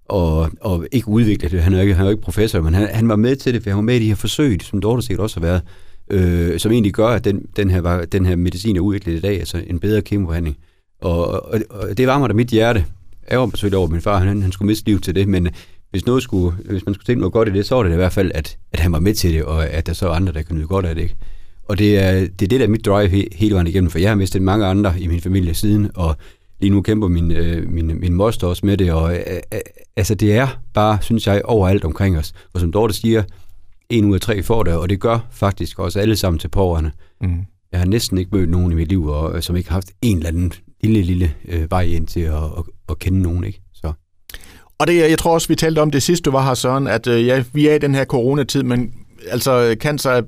og, 0.09 0.51
og 0.61 0.87
ikke 0.93 1.09
udvikle 1.09 1.49
det. 1.49 1.63
Han 1.63 1.73
er 1.73 1.77
jo 1.77 1.83
ikke, 1.83 1.95
han 1.95 2.05
er 2.05 2.07
jo 2.07 2.11
ikke 2.11 2.23
professor, 2.23 2.61
men 2.61 2.75
han, 2.75 2.89
han 2.93 3.09
var 3.09 3.17
med 3.17 3.37
til 3.37 3.55
det, 3.55 3.63
for 3.63 3.71
han 3.71 3.77
var 3.77 3.83
med 3.83 3.97
i 3.97 3.99
de 3.99 4.09
her 4.09 4.15
forsøg, 4.15 4.63
som 4.63 4.81
Dorte 4.81 5.03
sikkert 5.03 5.23
også 5.23 5.41
har 5.41 5.47
været, 5.47 5.63
øh, 6.11 6.59
som 6.59 6.73
egentlig 6.73 6.93
gør, 6.93 7.09
at 7.09 7.25
den, 7.25 7.47
den, 7.57 7.71
her, 7.71 8.05
den 8.05 8.27
her 8.27 8.37
medicin 8.37 8.77
er 8.77 8.81
udviklet 8.81 9.17
i 9.17 9.21
dag, 9.21 9.39
altså 9.39 9.63
en 9.67 9.79
bedre 9.79 10.03
kemobehandling. 10.03 10.57
Og, 11.01 11.27
og, 11.27 11.61
og 11.71 11.99
det 11.99 12.07
varmer 12.07 12.29
da 12.29 12.35
mit 12.35 12.49
hjerte. 12.49 12.85
Jeg 13.31 13.41
var 13.41 13.51
selvfølgelig 13.55 13.79
over 13.79 13.89
min 13.89 14.01
far, 14.01 14.19
han, 14.19 14.43
han 14.43 14.53
skulle 14.53 14.67
miste 14.67 14.87
liv 14.87 15.01
til 15.01 15.15
det, 15.15 15.29
men 15.29 15.47
øh, 15.47 15.53
hvis, 15.95 16.07
noget 16.07 16.23
skulle, 16.23 16.57
hvis 16.71 16.87
man 16.87 16.95
skulle 16.95 17.07
tænke 17.07 17.21
noget 17.21 17.33
godt 17.33 17.49
i 17.49 17.53
det, 17.53 17.67
så 17.67 17.75
var 17.75 17.83
det 17.83 17.93
i 17.93 17.97
hvert 17.97 18.13
fald, 18.13 18.31
at, 18.35 18.59
at 18.73 18.81
han 18.81 18.93
var 18.93 19.01
med 19.01 19.15
til 19.15 19.35
det, 19.35 19.45
og 19.45 19.67
at 19.67 19.87
der 19.87 19.93
så 19.93 20.09
er 20.09 20.13
andre, 20.13 20.33
der 20.33 20.43
kan 20.43 20.57
nyde 20.57 20.67
godt 20.67 20.87
af 20.87 20.95
det. 20.95 21.03
Ikke? 21.03 21.17
Og 21.69 21.79
det 21.79 21.99
er, 21.99 22.13
det 22.13 22.43
er 22.43 22.49
det, 22.49 22.61
der 22.61 22.67
er 22.67 22.71
mit 22.71 22.87
drive 22.87 23.09
he, 23.09 23.29
hele 23.33 23.55
vejen 23.55 23.67
igennem, 23.67 23.91
for 23.91 23.99
jeg 23.99 24.11
har 24.11 24.17
mistet 24.17 24.43
mange 24.43 24.67
andre 24.67 24.95
i 25.01 25.07
min 25.07 25.21
familie 25.21 25.55
siden, 25.55 25.91
og 25.95 26.17
lige 26.61 26.71
nu 26.71 26.83
kæmper 26.83 27.09
min, 27.09 27.33
øh, 27.33 27.71
min, 27.71 28.01
min 28.01 28.15
moster 28.15 28.47
også 28.47 28.67
med 28.67 28.77
det, 28.77 28.93
og 28.93 29.15
øh, 29.15 29.21
øh, 29.55 29.61
altså 29.97 30.15
det 30.15 30.37
er 30.37 30.49
bare, 30.75 30.99
synes 31.01 31.27
jeg, 31.27 31.43
overalt 31.45 31.85
omkring 31.85 32.19
os. 32.19 32.33
Og 32.53 32.61
som 32.61 32.73
Dorte 32.73 32.95
siger, 32.95 33.23
en 33.91 34.05
ud 34.05 34.15
af 34.15 34.21
tre 34.21 34.43
får 34.43 34.63
det, 34.63 34.75
og 34.75 34.89
det 34.91 35.01
gør 35.01 35.19
faktisk 35.31 35.79
også 35.79 36.01
alle 36.01 36.17
sammen 36.17 36.39
til 36.39 36.49
pårørende. 36.49 36.91
Mm. 37.21 37.39
Jeg 37.73 37.81
har 37.81 37.87
næsten 37.87 38.19
ikke 38.19 38.37
mødt 38.37 38.51
nogen 38.51 38.73
i 38.73 38.75
mit 38.75 38.89
liv, 38.89 39.07
og, 39.07 39.45
som 39.45 39.57
ikke 39.57 39.69
har 39.69 39.77
haft 39.77 39.91
en 40.03 40.17
eller 40.17 40.29
anden 40.29 40.53
lille, 40.83 41.03
lille 41.03 41.35
øh, 41.49 41.71
vej 41.71 41.83
ind 41.83 42.07
til 42.07 42.21
at, 42.21 42.35
at, 42.35 42.65
at 42.89 42.99
kende 42.99 43.23
nogen. 43.23 43.45
Ikke? 43.45 43.63
Så. 43.75 43.93
Og 44.79 44.87
det, 44.87 44.97
jeg 44.97 45.19
tror 45.19 45.35
også, 45.35 45.49
vi 45.49 45.55
talte 45.55 45.79
om 45.79 45.91
det 45.91 46.03
sidste, 46.03 46.23
du 46.25 46.31
var 46.31 46.47
her, 46.47 46.55
Søren, 46.55 46.87
at 46.87 47.07
øh, 47.07 47.27
ja, 47.27 47.45
vi 47.53 47.69
er 47.69 47.75
i 47.75 47.79
den 47.79 47.95
her 47.95 48.05
coronatid, 48.05 48.63
men 48.63 48.93
altså 49.31 49.77
cancer 49.81 50.23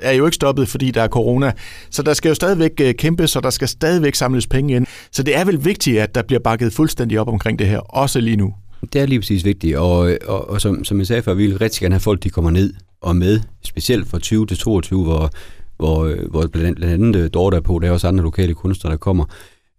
er 0.00 0.12
jo 0.12 0.24
ikke 0.24 0.34
stoppet, 0.34 0.68
fordi 0.68 0.90
der 0.90 1.02
er 1.02 1.08
corona. 1.08 1.52
Så 1.90 2.02
der 2.02 2.14
skal 2.14 2.28
jo 2.28 2.34
stadigvæk 2.34 2.72
øh, 2.80 2.94
kæmpes, 2.94 3.36
og 3.36 3.42
der 3.42 3.50
skal 3.50 3.68
stadigvæk 3.68 4.14
samles 4.14 4.46
penge 4.46 4.76
ind. 4.76 4.86
Så 5.12 5.22
det 5.22 5.36
er 5.36 5.44
vel 5.44 5.64
vigtigt, 5.64 6.00
at 6.00 6.14
der 6.14 6.22
bliver 6.22 6.40
bakket 6.40 6.72
fuldstændig 6.72 7.20
op 7.20 7.28
omkring 7.28 7.58
det 7.58 7.66
her, 7.66 7.78
også 7.78 8.20
lige 8.20 8.36
nu. 8.36 8.54
Det 8.92 9.00
er 9.00 9.06
lige 9.06 9.20
præcis 9.20 9.44
vigtigt, 9.44 9.76
og, 9.76 10.18
og, 10.26 10.50
og 10.50 10.60
som, 10.60 10.84
som 10.84 10.98
jeg 10.98 11.06
sagde 11.06 11.22
før, 11.22 11.34
vi 11.34 11.46
vil 11.46 11.58
rigtig 11.58 11.80
gerne 11.80 11.94
have 11.94 12.00
folk, 12.00 12.22
de 12.22 12.30
kommer 12.30 12.50
ned 12.50 12.74
og 13.00 13.16
med, 13.16 13.40
specielt 13.64 14.08
fra 14.08 14.18
20 14.18 14.46
til 14.46 14.58
22, 14.58 15.02
hvor, 15.02 15.30
hvor, 15.76 16.28
hvor 16.30 16.46
blandt, 16.46 16.76
blandt 16.78 16.94
andet 16.94 17.16
øh, 17.16 17.30
Dorte 17.34 17.56
er 17.56 17.60
på, 17.60 17.78
der 17.78 17.88
er 17.88 17.92
også 17.92 18.08
andre 18.08 18.24
lokale 18.24 18.54
kunstnere, 18.54 18.92
der 18.92 18.98
kommer. 18.98 19.24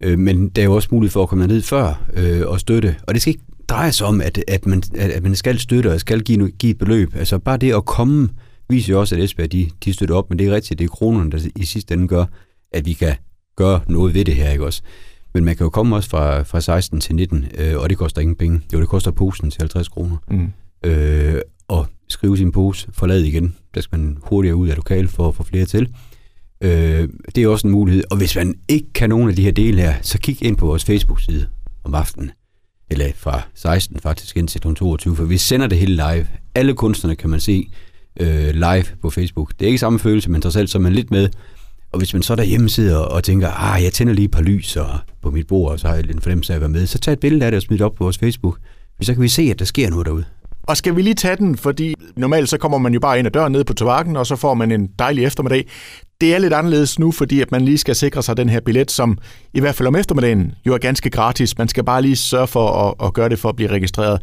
Øh, 0.02 0.18
men 0.18 0.48
der 0.48 0.62
er 0.62 0.66
jo 0.66 0.74
også 0.74 0.88
mulighed 0.92 1.12
for 1.12 1.22
at 1.22 1.28
komme 1.28 1.46
ned 1.46 1.62
før 1.62 2.04
øh, 2.14 2.46
og 2.46 2.60
støtte, 2.60 2.96
og 3.02 3.14
det 3.14 3.22
skal 3.22 3.30
ikke 3.30 3.44
dreje 3.68 3.92
sig 3.92 4.06
om, 4.06 4.20
at, 4.20 4.44
at, 4.48 4.66
man, 4.66 4.82
at 4.94 5.22
man 5.22 5.36
skal 5.36 5.58
støtte 5.58 5.92
og 5.92 6.00
skal 6.00 6.20
give, 6.20 6.50
give 6.50 6.70
et 6.70 6.78
beløb. 6.78 7.16
Altså 7.16 7.38
bare 7.38 7.56
det 7.56 7.74
at 7.74 7.84
komme 7.84 8.28
viser 8.68 8.92
jo 8.92 9.00
også, 9.00 9.14
at 9.14 9.20
Esbjerg 9.20 9.52
de, 9.52 9.70
de 9.84 9.92
støtter 9.92 10.14
op, 10.14 10.30
men 10.30 10.38
det 10.38 10.46
er 10.46 10.54
rigtigt, 10.54 10.78
det 10.78 10.84
er 10.84 10.88
kronerne, 10.88 11.30
der 11.30 11.38
i 11.56 11.64
sidste 11.64 11.94
ende 11.94 12.08
gør, 12.08 12.24
at 12.72 12.86
vi 12.86 12.92
kan 12.92 13.14
gøre 13.56 13.80
noget 13.88 14.14
ved 14.14 14.24
det 14.24 14.34
her, 14.34 14.50
ikke 14.50 14.64
også? 14.64 14.82
Men 15.34 15.44
man 15.44 15.56
kan 15.56 15.64
jo 15.64 15.70
komme 15.70 15.96
også 15.96 16.10
fra, 16.10 16.42
fra 16.42 16.60
16 16.60 17.00
til 17.00 17.14
19, 17.14 17.46
øh, 17.58 17.76
og 17.76 17.90
det 17.90 17.98
koster 17.98 18.20
ingen 18.20 18.36
penge. 18.36 18.60
Jo, 18.72 18.80
det 18.80 18.88
koster 18.88 19.10
posen 19.10 19.50
til 19.50 19.60
50 19.60 19.88
kroner. 19.88 20.16
Mm. 20.30 20.52
Øh, 20.84 21.40
og 21.68 21.86
skrive 22.08 22.36
sin 22.36 22.52
pose, 22.52 22.88
forlade 22.92 23.28
igen. 23.28 23.56
Der 23.74 23.80
skal 23.80 23.98
man 23.98 24.18
hurtigere 24.22 24.56
ud 24.56 24.68
af 24.68 24.76
lokalet 24.76 25.10
for 25.10 25.28
at 25.28 25.34
få 25.34 25.42
flere 25.42 25.64
til. 25.64 25.88
Øh, 26.60 27.08
det 27.34 27.42
er 27.42 27.48
også 27.48 27.66
en 27.66 27.72
mulighed. 27.72 28.04
Og 28.10 28.16
hvis 28.16 28.36
man 28.36 28.54
ikke 28.68 28.92
kan 28.92 29.08
nogen 29.08 29.28
af 29.28 29.36
de 29.36 29.42
her 29.42 29.52
dele 29.52 29.82
her, 29.82 29.94
så 30.02 30.18
kig 30.18 30.42
ind 30.42 30.56
på 30.56 30.66
vores 30.66 30.84
Facebook-side 30.84 31.46
om 31.84 31.94
aftenen. 31.94 32.30
Eller 32.90 33.12
fra 33.16 33.42
16 33.54 34.00
faktisk 34.00 34.36
indtil 34.36 34.60
kl. 34.60 34.74
22, 34.74 35.16
for 35.16 35.24
vi 35.24 35.38
sender 35.38 35.66
det 35.66 35.78
hele 35.78 35.94
live. 35.94 36.26
Alle 36.54 36.74
kunstnerne 36.74 37.16
kan 37.16 37.30
man 37.30 37.40
se 37.40 37.68
øh, 38.20 38.54
live 38.54 38.84
på 39.02 39.10
Facebook. 39.10 39.52
Det 39.58 39.64
er 39.64 39.66
ikke 39.66 39.78
samme 39.78 39.98
følelse, 39.98 40.30
men 40.30 40.42
trods 40.42 40.56
alt 40.56 40.70
så 40.70 40.78
er 40.78 40.82
man 40.82 40.92
lidt 40.92 41.10
med. 41.10 41.28
Og 41.94 41.98
hvis 41.98 42.14
man 42.14 42.22
så 42.22 42.34
derhjemme 42.34 42.68
sidder 42.68 42.98
og 42.98 43.24
tænker, 43.24 43.50
ah, 43.50 43.82
jeg 43.82 43.92
tænder 43.92 44.12
lige 44.12 44.24
et 44.24 44.30
par 44.30 44.42
lys 44.42 44.76
og 44.76 44.88
på 45.22 45.30
mit 45.30 45.46
bord, 45.46 45.72
og 45.72 45.80
så 45.80 45.88
har 45.88 45.94
jeg 45.94 46.04
en 46.10 46.20
fornemmelse 46.20 46.52
af 46.52 46.56
at 46.56 46.60
være 46.60 46.70
med, 46.70 46.86
så 46.86 46.98
tag 46.98 47.12
et 47.12 47.20
billede 47.20 47.44
af 47.44 47.50
det 47.50 47.56
og 47.56 47.62
smid 47.62 47.78
det 47.78 47.86
op 47.86 47.94
på 47.94 48.04
vores 48.04 48.18
Facebook. 48.18 48.58
Så 49.02 49.12
kan 49.12 49.22
vi 49.22 49.28
se, 49.28 49.42
at 49.42 49.58
der 49.58 49.64
sker 49.64 49.90
noget 49.90 50.06
derude. 50.06 50.24
Og 50.62 50.76
skal 50.76 50.96
vi 50.96 51.02
lige 51.02 51.14
tage 51.14 51.36
den, 51.36 51.56
fordi 51.56 51.94
normalt 52.16 52.48
så 52.48 52.58
kommer 52.58 52.78
man 52.78 52.94
jo 52.94 53.00
bare 53.00 53.18
ind 53.18 53.26
ad 53.26 53.32
døren 53.32 53.52
ned 53.52 53.64
på 53.64 53.74
tobakken, 53.74 54.16
og 54.16 54.26
så 54.26 54.36
får 54.36 54.54
man 54.54 54.72
en 54.72 54.88
dejlig 54.98 55.24
eftermiddag. 55.24 55.66
Det 56.20 56.34
er 56.34 56.38
lidt 56.38 56.52
anderledes 56.52 56.98
nu, 56.98 57.12
fordi 57.12 57.40
at 57.40 57.52
man 57.52 57.62
lige 57.62 57.78
skal 57.78 57.94
sikre 57.94 58.22
sig 58.22 58.36
den 58.36 58.48
her 58.48 58.60
billet, 58.60 58.90
som 58.90 59.18
i 59.54 59.60
hvert 59.60 59.74
fald 59.74 59.86
om 59.86 59.96
eftermiddagen 59.96 60.52
jo 60.66 60.74
er 60.74 60.78
ganske 60.78 61.10
gratis. 61.10 61.58
Man 61.58 61.68
skal 61.68 61.84
bare 61.84 62.02
lige 62.02 62.16
sørge 62.16 62.46
for 62.46 62.68
at, 62.70 63.06
at 63.06 63.14
gøre 63.14 63.28
det 63.28 63.38
for 63.38 63.48
at 63.48 63.56
blive 63.56 63.70
registreret. 63.70 64.20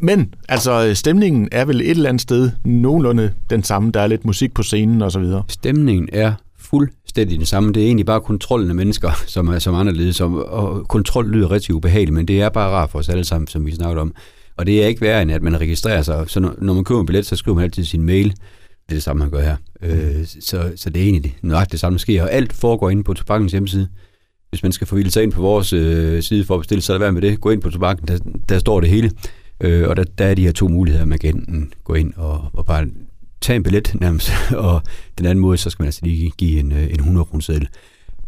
Men 0.00 0.34
altså, 0.48 0.94
stemningen 0.94 1.48
er 1.52 1.64
vel 1.64 1.80
et 1.80 1.90
eller 1.90 2.08
andet 2.08 2.22
sted 2.22 2.50
nogenlunde 2.64 3.32
den 3.50 3.62
samme. 3.62 3.90
Der 3.90 4.00
er 4.00 4.06
lidt 4.06 4.24
musik 4.24 4.54
på 4.54 4.62
scenen 4.62 5.02
og 5.02 5.12
så 5.12 5.18
videre. 5.18 5.42
Stemningen 5.48 6.08
er 6.12 6.32
fuldstændig 6.70 7.38
den 7.38 7.46
samme. 7.46 7.72
Det 7.72 7.82
er 7.82 7.86
egentlig 7.86 8.06
bare 8.06 8.20
kontrollen 8.20 8.70
af 8.70 8.74
mennesker, 8.76 9.10
som 9.34 9.48
er 9.48 9.58
som 9.58 9.74
anderledes. 9.74 10.20
Og 10.20 10.88
kontrol 10.88 11.30
lyder 11.30 11.50
rigtig 11.50 11.74
ubehageligt, 11.74 12.14
men 12.14 12.28
det 12.28 12.40
er 12.40 12.48
bare 12.48 12.70
rart 12.70 12.90
for 12.90 12.98
os 12.98 13.08
alle 13.08 13.24
sammen, 13.24 13.48
som 13.48 13.66
vi 13.66 13.74
snakker 13.74 14.02
om. 14.02 14.14
Og 14.56 14.66
det 14.66 14.82
er 14.82 14.86
ikke 14.86 15.00
værre 15.00 15.22
end, 15.22 15.32
at 15.32 15.42
man 15.42 15.60
registrerer 15.60 16.02
sig. 16.02 16.24
Så 16.26 16.40
når, 16.40 16.54
når 16.58 16.74
man 16.74 16.84
køber 16.84 17.00
en 17.00 17.06
billet, 17.06 17.26
så 17.26 17.36
skriver 17.36 17.54
man 17.54 17.64
altid 17.64 17.84
sin 17.84 18.02
mail. 18.02 18.28
Det 18.28 18.94
er 18.94 18.94
det 18.94 19.02
samme, 19.02 19.20
man 19.20 19.30
gør 19.30 19.40
her. 19.40 19.56
Øh, 19.82 20.26
så, 20.40 20.72
så 20.76 20.90
det 20.90 21.02
er 21.02 21.06
egentlig 21.06 21.36
nøjagtigt 21.42 21.72
det 21.72 21.80
samme, 21.80 21.96
der 21.96 22.00
sker. 22.00 22.22
Og 22.22 22.32
alt 22.32 22.52
foregår 22.52 22.90
inde 22.90 23.04
på 23.04 23.14
Tobakkens 23.14 23.52
hjemmeside. 23.52 23.88
Hvis 24.50 24.62
man 24.62 24.72
skal 24.72 24.86
forvilde 24.86 25.10
sig 25.10 25.22
ind 25.22 25.32
på 25.32 25.42
vores 25.42 25.72
øh, 25.72 26.22
side 26.22 26.44
for 26.44 26.54
at 26.54 26.60
bestille, 26.60 26.82
så 26.82 26.94
er 26.94 26.98
være 26.98 27.12
med 27.12 27.22
det. 27.22 27.40
Gå 27.40 27.50
ind 27.50 27.62
på 27.62 27.70
Tobakken, 27.70 28.08
der, 28.08 28.18
der 28.48 28.58
står 28.58 28.80
det 28.80 28.90
hele. 28.90 29.10
Øh, 29.60 29.88
og 29.88 29.96
der, 29.96 30.04
der 30.18 30.24
er 30.24 30.34
de 30.34 30.44
her 30.44 30.52
to 30.52 30.68
muligheder. 30.68 31.04
Man 31.04 31.18
kan 31.18 31.36
enten 31.36 31.72
gå 31.84 31.94
ind 31.94 32.12
og, 32.16 32.44
og 32.52 32.66
bare 32.66 32.86
tage 33.40 33.56
en 33.56 33.62
billet 33.62 33.94
nærmest, 34.00 34.30
og 34.66 34.82
den 35.18 35.26
anden 35.26 35.42
måde, 35.42 35.56
så 35.56 35.70
skal 35.70 35.82
man 35.82 35.86
altså 35.86 36.00
lige 36.02 36.30
give 36.38 36.60
en, 36.60 36.72
øh, 36.72 36.82
en 36.82 37.00
100 37.00 37.24
kroner 37.24 37.42
seddel. 37.42 37.68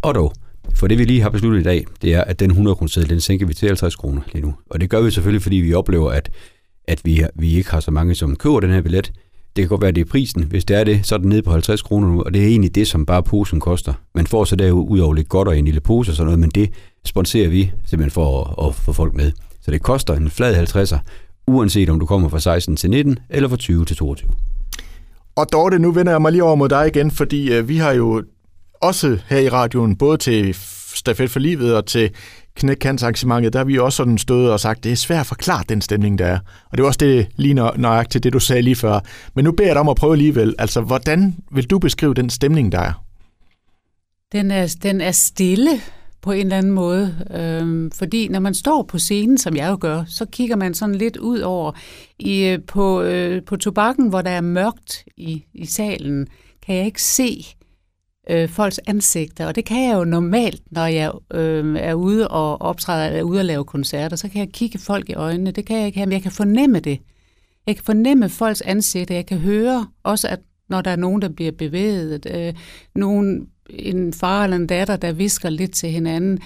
Og 0.02 0.14
dog, 0.14 0.32
for 0.74 0.86
det 0.86 0.98
vi 0.98 1.04
lige 1.04 1.20
har 1.20 1.30
besluttet 1.30 1.60
i 1.60 1.64
dag, 1.64 1.84
det 2.02 2.14
er, 2.14 2.24
at 2.24 2.40
den 2.40 2.50
100 2.50 2.74
kroner 2.74 2.88
seddel, 2.88 3.10
den 3.10 3.20
sænker 3.20 3.46
vi 3.46 3.54
til 3.54 3.68
50 3.68 3.96
kroner 3.96 4.22
lige 4.32 4.46
nu. 4.46 4.54
Og 4.70 4.80
det 4.80 4.90
gør 4.90 5.00
vi 5.00 5.10
selvfølgelig, 5.10 5.42
fordi 5.42 5.56
vi 5.56 5.74
oplever, 5.74 6.10
at, 6.10 6.30
at 6.88 7.00
vi, 7.04 7.24
vi 7.34 7.54
ikke 7.54 7.70
har 7.70 7.80
så 7.80 7.90
mange, 7.90 8.14
som 8.14 8.36
køber 8.36 8.60
den 8.60 8.70
her 8.70 8.80
billet. 8.80 9.12
Det 9.56 9.62
kan 9.62 9.68
godt 9.68 9.80
være, 9.80 9.88
at 9.88 9.94
det 9.94 10.00
er 10.00 10.10
prisen. 10.10 10.42
Hvis 10.42 10.64
det 10.64 10.76
er 10.76 10.84
det, 10.84 11.06
så 11.06 11.14
er 11.14 11.18
den 11.18 11.28
nede 11.28 11.42
på 11.42 11.50
50 11.50 11.82
kroner 11.82 12.08
nu, 12.08 12.22
og 12.22 12.34
det 12.34 12.42
er 12.42 12.46
egentlig 12.46 12.74
det, 12.74 12.88
som 12.88 13.06
bare 13.06 13.22
posen 13.22 13.60
koster. 13.60 13.92
Man 14.14 14.26
får 14.26 14.44
så 14.44 14.56
derudover 14.56 15.14
lidt 15.14 15.28
godt 15.28 15.48
og 15.48 15.58
en 15.58 15.64
lille 15.64 15.80
pose 15.80 16.10
og 16.10 16.16
sådan 16.16 16.24
noget, 16.24 16.38
men 16.38 16.50
det 16.50 16.70
sponserer 17.04 17.48
vi 17.48 17.72
simpelthen 17.84 18.10
for 18.10 18.44
at, 18.44 18.68
at 18.68 18.74
få 18.74 18.92
folk 18.92 19.14
med. 19.14 19.32
Så 19.60 19.70
det 19.70 19.82
koster 19.82 20.14
en 20.14 20.30
flad 20.30 20.74
50'er, 20.74 20.98
uanset 21.46 21.88
om 21.88 22.00
du 22.00 22.06
kommer 22.06 22.28
fra 22.28 22.40
16 22.40 22.76
til 22.76 22.90
19 22.90 23.18
eller 23.30 23.48
fra 23.48 23.56
20 23.56 23.84
til 23.84 23.96
22. 23.96 24.30
Og 25.40 25.52
Dorte, 25.52 25.78
nu 25.78 25.92
vender 25.92 26.12
jeg 26.12 26.22
mig 26.22 26.32
lige 26.32 26.44
over 26.44 26.54
mod 26.54 26.68
dig 26.68 26.86
igen, 26.86 27.10
fordi 27.10 27.52
øh, 27.52 27.68
vi 27.68 27.76
har 27.76 27.92
jo 27.92 28.24
også 28.82 29.18
her 29.28 29.38
i 29.38 29.48
radioen, 29.48 29.96
både 29.96 30.16
til 30.16 30.56
Stafet 30.94 31.30
for 31.30 31.40
Livet 31.40 31.76
og 31.76 31.86
til 31.86 32.10
knækkantsarrangementet, 32.56 33.52
der 33.52 33.58
har 33.58 33.64
vi 33.64 33.78
også 33.78 33.96
sådan 33.96 34.18
stået 34.18 34.52
og 34.52 34.60
sagt, 34.60 34.84
det 34.84 34.92
er 34.92 34.96
svært 34.96 35.20
at 35.20 35.26
forklare 35.26 35.64
den 35.68 35.80
stemning, 35.80 36.18
der 36.18 36.26
er. 36.26 36.38
Og 36.70 36.78
det 36.78 36.82
var 36.82 36.86
også 36.86 36.98
det 36.98 37.28
lige 37.36 37.54
nøjagtigt 37.54 38.12
til 38.12 38.22
det, 38.22 38.32
du 38.32 38.40
sagde 38.40 38.62
lige 38.62 38.76
før. 38.76 39.00
Men 39.34 39.44
nu 39.44 39.52
beder 39.52 39.68
jeg 39.68 39.74
dig 39.74 39.80
om 39.80 39.88
at 39.88 39.96
prøve 39.96 40.12
alligevel. 40.12 40.54
Altså, 40.58 40.80
hvordan 40.80 41.36
vil 41.52 41.64
du 41.64 41.78
beskrive 41.78 42.14
den 42.14 42.30
stemning, 42.30 42.72
der 42.72 42.80
er? 42.80 43.04
Den 44.32 44.50
er, 44.50 44.76
den 44.82 45.00
er 45.00 45.12
stille 45.12 45.70
på 46.22 46.32
en 46.32 46.40
eller 46.40 46.58
anden 46.58 46.72
måde. 46.72 47.26
Øhm, 47.34 47.90
fordi 47.90 48.28
når 48.28 48.40
man 48.40 48.54
står 48.54 48.82
på 48.82 48.98
scenen, 48.98 49.38
som 49.38 49.56
jeg 49.56 49.70
jo 49.70 49.78
gør, 49.80 50.04
så 50.06 50.26
kigger 50.26 50.56
man 50.56 50.74
sådan 50.74 50.94
lidt 50.94 51.16
ud 51.16 51.38
over 51.38 51.72
i, 52.18 52.44
øh, 52.44 52.58
på, 52.66 53.02
øh, 53.02 53.42
på 53.42 53.56
tobakken, 53.56 54.08
hvor 54.08 54.22
der 54.22 54.30
er 54.30 54.40
mørkt 54.40 55.04
i, 55.16 55.44
i 55.54 55.66
salen, 55.66 56.26
kan 56.66 56.74
jeg 56.76 56.86
ikke 56.86 57.02
se 57.02 57.44
øh, 58.30 58.48
folks 58.48 58.80
ansigter. 58.86 59.46
Og 59.46 59.54
det 59.54 59.64
kan 59.64 59.88
jeg 59.88 59.94
jo 59.94 60.04
normalt, 60.04 60.62
når 60.70 60.86
jeg 60.86 61.12
øh, 61.34 61.76
er 61.78 61.94
ude 61.94 62.28
og 62.28 62.62
optræder, 62.62 63.06
eller 63.06 63.18
er 63.18 63.22
ude 63.22 63.40
og 63.40 63.44
lave 63.44 63.64
koncerter, 63.64 64.16
så 64.16 64.28
kan 64.28 64.40
jeg 64.40 64.48
kigge 64.52 64.78
folk 64.78 65.10
i 65.10 65.14
øjnene. 65.14 65.50
Det 65.50 65.66
kan 65.66 65.76
jeg 65.78 65.86
ikke 65.86 65.98
have, 65.98 66.06
men 66.06 66.12
jeg 66.12 66.22
kan 66.22 66.32
fornemme 66.32 66.80
det. 66.80 67.00
Jeg 67.66 67.76
kan 67.76 67.84
fornemme 67.84 68.28
folks 68.28 68.60
ansigter. 68.60 69.14
Jeg 69.14 69.26
kan 69.26 69.38
høre 69.38 69.86
også, 70.02 70.28
at 70.28 70.40
når 70.68 70.80
der 70.80 70.90
er 70.90 70.96
nogen, 70.96 71.22
der 71.22 71.28
bliver 71.28 71.52
bevæget, 71.52 72.26
øh, 72.30 72.54
nogen 72.94 73.46
en 73.72 74.12
far 74.12 74.44
eller 74.44 74.56
en 74.56 74.66
datter, 74.66 74.96
der 74.96 75.12
visker 75.12 75.50
lidt 75.50 75.72
til 75.72 75.88
hinanden. 75.88 76.38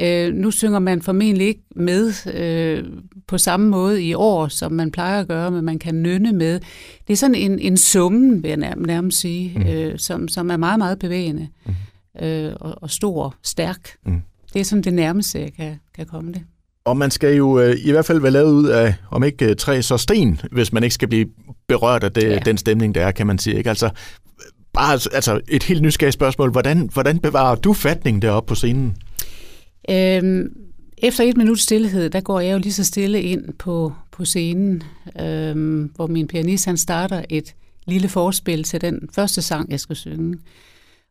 Øh, 0.00 0.34
nu 0.34 0.50
synger 0.50 0.78
man 0.78 1.02
formentlig 1.02 1.46
ikke 1.46 1.62
med 1.76 2.12
øh, 2.34 2.84
på 3.26 3.38
samme 3.38 3.68
måde 3.68 4.02
i 4.02 4.14
år, 4.14 4.48
som 4.48 4.72
man 4.72 4.90
plejer 4.90 5.20
at 5.20 5.28
gøre, 5.28 5.50
men 5.50 5.64
man 5.64 5.78
kan 5.78 6.02
nynne 6.02 6.32
med. 6.32 6.60
Det 7.06 7.12
er 7.12 7.16
sådan 7.16 7.34
en, 7.34 7.58
en 7.58 7.76
summen, 7.76 8.42
vil 8.42 8.48
jeg 8.48 8.74
nærmest, 8.76 9.20
sige, 9.20 9.52
mm. 9.58 9.66
øh, 9.66 9.98
som, 9.98 10.28
som 10.28 10.50
er 10.50 10.56
meget, 10.56 10.78
meget 10.78 10.98
bevægende 10.98 11.48
mm. 11.66 12.26
øh, 12.26 12.52
og, 12.60 12.82
og 12.82 12.90
stor 12.90 13.34
stærk. 13.42 13.90
Mm. 14.06 14.20
Det 14.52 14.60
er 14.60 14.64
sådan 14.64 14.82
det 14.82 14.94
nærmeste, 14.94 15.40
jeg 15.40 15.52
kan, 15.52 15.80
kan 15.94 16.06
komme 16.06 16.32
det. 16.32 16.42
Og 16.84 16.96
man 16.96 17.10
skal 17.10 17.36
jo 17.36 17.60
øh, 17.60 17.76
i 17.84 17.90
hvert 17.90 18.04
fald 18.04 18.20
være 18.20 18.30
lavet 18.30 18.52
ud 18.52 18.68
af, 18.68 18.94
om 19.10 19.24
ikke 19.24 19.50
øh, 19.50 19.56
træ, 19.56 19.80
så 19.80 19.96
sten, 19.96 20.40
hvis 20.52 20.72
man 20.72 20.82
ikke 20.82 20.94
skal 20.94 21.08
blive 21.08 21.26
berørt 21.68 22.04
af 22.04 22.12
det, 22.12 22.22
ja. 22.22 22.38
den 22.38 22.58
stemning, 22.58 22.94
der 22.94 23.06
er, 23.06 23.10
kan 23.10 23.26
man 23.26 23.38
sige. 23.38 23.56
Ikke? 23.56 23.70
Altså, 23.70 23.90
bare 24.72 24.92
altså, 25.12 25.40
et 25.48 25.62
helt 25.62 25.82
nysgerrigt 25.82 26.14
spørgsmål. 26.14 26.50
Hvordan, 26.50 26.88
hvordan 26.92 27.18
bevarer 27.18 27.54
du 27.54 27.72
fatningen 27.72 28.22
deroppe 28.22 28.48
på 28.48 28.54
scenen? 28.54 28.96
Øhm, 29.90 30.48
efter 30.98 31.24
et 31.24 31.36
minut 31.36 31.60
stillhed, 31.60 32.10
der 32.10 32.20
går 32.20 32.40
jeg 32.40 32.52
jo 32.52 32.58
lige 32.58 32.72
så 32.72 32.84
stille 32.84 33.22
ind 33.22 33.52
på, 33.58 33.92
på 34.12 34.24
scenen, 34.24 34.82
øhm, 35.20 35.92
hvor 35.96 36.06
min 36.06 36.26
pianist 36.26 36.64
han 36.64 36.76
starter 36.76 37.22
et 37.28 37.54
lille 37.86 38.08
forspil 38.08 38.62
til 38.64 38.80
den 38.80 39.08
første 39.14 39.42
sang, 39.42 39.70
jeg 39.70 39.80
skal 39.80 39.96
synge. 39.96 40.38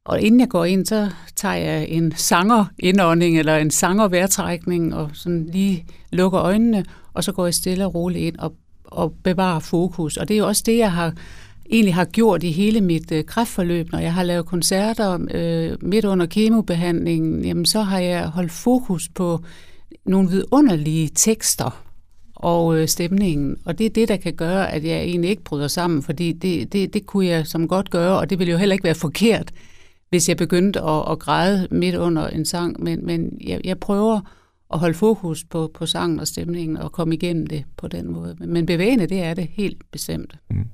Og 0.05 0.21
inden 0.21 0.39
jeg 0.39 0.49
går 0.49 0.65
ind, 0.65 0.85
så 0.85 1.09
tager 1.35 1.55
jeg 1.55 1.87
en 1.87 2.13
sanger 2.15 2.65
indånding 2.79 3.39
eller 3.39 3.57
en 3.57 3.71
sangervejrtrækning 3.71 4.95
og 4.95 5.09
sådan 5.13 5.49
lige 5.53 5.85
lukker 6.11 6.41
øjnene, 6.41 6.85
og 7.13 7.23
så 7.23 7.31
går 7.31 7.45
jeg 7.45 7.53
stille 7.53 7.85
og 7.85 7.95
roligt 7.95 8.25
ind 8.25 8.37
og, 8.37 8.53
og 8.83 9.13
bevarer 9.23 9.59
fokus. 9.59 10.17
Og 10.17 10.27
det 10.27 10.33
er 10.33 10.37
jo 10.37 10.47
også 10.47 10.63
det, 10.65 10.77
jeg 10.77 10.91
har 10.91 11.13
egentlig 11.71 11.95
har 11.95 12.05
gjort 12.05 12.43
i 12.43 12.51
hele 12.51 12.81
mit 12.81 13.11
øh, 13.11 13.25
kræftforløb. 13.25 13.91
Når 13.91 13.99
jeg 13.99 14.13
har 14.13 14.23
lavet 14.23 14.45
koncerter 14.45 15.19
øh, 15.31 15.77
midt 15.81 16.05
under 16.05 16.25
kemobehandlingen, 16.25 17.45
jamen 17.45 17.65
så 17.65 17.81
har 17.81 17.99
jeg 17.99 18.27
holdt 18.27 18.51
fokus 18.51 19.09
på 19.09 19.39
nogle 20.05 20.29
vidunderlige 20.29 21.09
tekster 21.15 21.83
og 22.35 22.77
øh, 22.77 22.87
stemningen. 22.87 23.57
Og 23.65 23.77
det 23.77 23.85
er 23.85 23.89
det, 23.89 24.07
der 24.07 24.17
kan 24.17 24.33
gøre, 24.33 24.71
at 24.71 24.83
jeg 24.83 25.01
egentlig 25.01 25.29
ikke 25.29 25.43
bryder 25.43 25.67
sammen, 25.67 26.01
fordi 26.03 26.31
det, 26.31 26.73
det, 26.73 26.93
det 26.93 27.05
kunne 27.05 27.25
jeg 27.25 27.47
som 27.47 27.67
godt 27.67 27.89
gøre, 27.89 28.17
og 28.19 28.29
det 28.29 28.39
ville 28.39 28.51
jo 28.51 28.57
heller 28.57 28.73
ikke 28.73 28.83
være 28.83 28.95
forkert, 28.95 29.51
hvis 30.09 30.29
jeg 30.29 30.37
begyndte 30.37 30.81
at, 30.81 31.11
at 31.11 31.19
græde 31.19 31.67
midt 31.71 31.95
under 31.95 32.27
en 32.27 32.45
sang. 32.45 32.83
Men, 32.83 33.05
men 33.05 33.37
jeg, 33.43 33.61
jeg 33.63 33.79
prøver 33.79 34.19
at 34.73 34.79
holde 34.79 34.93
fokus 34.93 35.43
på, 35.43 35.71
på 35.73 35.85
sangen 35.85 36.19
og 36.19 36.27
stemningen 36.27 36.77
og 36.77 36.91
komme 36.91 37.15
igennem 37.15 37.47
det 37.47 37.63
på 37.77 37.87
den 37.87 38.11
måde. 38.11 38.35
Men 38.39 38.65
bevægende, 38.65 39.07
det 39.07 39.23
er 39.23 39.33
det 39.33 39.47
helt 39.51 39.91
bestemt. 39.91 40.35
Mm. 40.49 40.65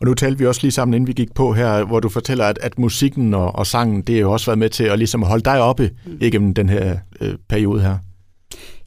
Og 0.00 0.06
nu 0.06 0.14
talte 0.14 0.38
vi 0.38 0.46
også 0.46 0.60
lige 0.62 0.72
sammen, 0.72 0.94
inden 0.94 1.08
vi 1.08 1.12
gik 1.12 1.34
på 1.34 1.52
her, 1.52 1.84
hvor 1.84 2.00
du 2.00 2.08
fortæller, 2.08 2.44
at, 2.44 2.58
at 2.62 2.78
musikken 2.78 3.34
og, 3.34 3.54
og 3.54 3.66
sangen, 3.66 4.02
det 4.02 4.14
har 4.14 4.20
jo 4.20 4.32
også 4.32 4.46
været 4.46 4.58
med 4.58 4.70
til 4.70 4.84
at 4.84 4.98
ligesom 4.98 5.22
holde 5.22 5.44
dig 5.44 5.60
oppe 5.60 5.90
mm. 6.06 6.18
igennem 6.20 6.54
den 6.54 6.68
her 6.68 6.98
øh, 7.20 7.34
periode 7.48 7.80
her. 7.80 7.98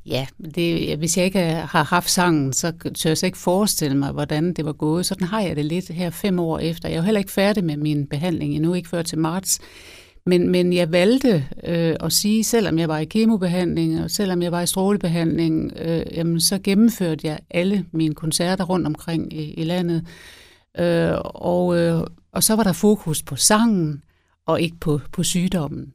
Ja, 0.06 0.28
det, 0.56 0.98
hvis 0.98 1.18
jeg 1.18 1.26
ikke 1.26 1.40
har 1.40 1.84
haft 1.84 2.10
sangen, 2.10 2.54
så 2.54 2.72
tør 2.96 3.10
jeg 3.10 3.18
så 3.18 3.26
ikke 3.26 3.38
forestille 3.38 3.98
mig, 3.98 4.12
hvordan 4.12 4.54
det 4.54 4.66
var 4.66 4.74
gået. 4.74 5.06
Sådan 5.06 5.28
har 5.28 5.42
jeg 5.42 5.56
det 5.56 5.66
lidt 5.66 5.90
her 5.90 6.10
fem 6.10 6.40
år 6.40 6.60
efter. 6.60 6.90
Jeg 6.90 6.96
er 6.96 7.00
jo 7.00 7.06
heller 7.06 7.20
ikke 7.20 7.32
færdig 7.32 7.64
med 7.64 7.78
min 7.78 8.08
behandling 8.08 8.56
endnu, 8.56 8.74
ikke 8.74 8.90
før 8.90 9.02
til 9.02 9.18
marts. 9.18 9.60
Men, 10.26 10.50
men 10.50 10.74
jeg 10.74 10.92
valgte 10.92 11.46
øh, 11.64 11.96
at 12.00 12.14
sige, 12.14 12.44
selvom 12.44 12.80
jeg 12.80 12.90
var 12.90 12.98
i 12.98 13.06
kemobehandling, 13.06 14.04
og 14.04 14.12
selvom 14.12 14.42
jeg 14.42 14.52
var 14.52 14.62
i 14.62 14.68
strålebehandling, 14.68 15.72
øh, 15.82 16.02
jamen, 16.14 16.40
så 16.40 16.60
gennemførte 16.64 17.28
jeg 17.28 17.40
alle 17.50 17.86
mine 17.92 18.16
koncerter 18.16 18.64
rundt 18.64 18.88
omkring 18.88 19.34
i, 19.34 19.54
i 19.54 19.64
landet. 19.64 20.06
Øh, 20.78 21.14
og, 21.24 21.78
øh, 21.78 22.04
og 22.32 22.44
så 22.44 22.56
var 22.56 22.64
der 22.64 22.74
fokus 22.74 23.24
på 23.24 23.36
sangen, 23.36 24.04
og 24.46 24.62
ikke 24.62 24.78
på, 24.80 25.00
på 25.12 25.24
sygdommen. 25.24 25.94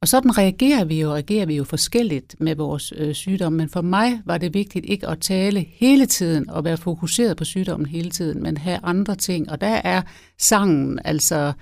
Og 0.00 0.08
sådan 0.08 0.38
reagerer 0.38 0.84
vi 0.84 1.00
jo, 1.00 1.12
reagerer 1.12 1.46
vi 1.46 1.56
jo 1.56 1.64
forskelligt 1.64 2.36
med 2.40 2.56
vores 2.56 2.92
øh, 2.96 3.14
sygdom, 3.14 3.52
men 3.52 3.68
for 3.68 3.80
mig 3.80 4.22
var 4.24 4.38
det 4.38 4.54
vigtigt 4.54 4.84
ikke 4.84 5.08
at 5.08 5.20
tale 5.20 5.60
hele 5.60 6.06
tiden 6.06 6.50
og 6.50 6.64
være 6.64 6.76
fokuseret 6.76 7.36
på 7.36 7.44
sygdommen 7.44 7.86
hele 7.86 8.10
tiden, 8.10 8.42
men 8.42 8.56
have 8.56 8.80
andre 8.82 9.14
ting. 9.16 9.50
Og 9.50 9.60
der 9.60 9.80
er 9.84 10.02
sangen 10.38 10.98
altså 11.04 11.52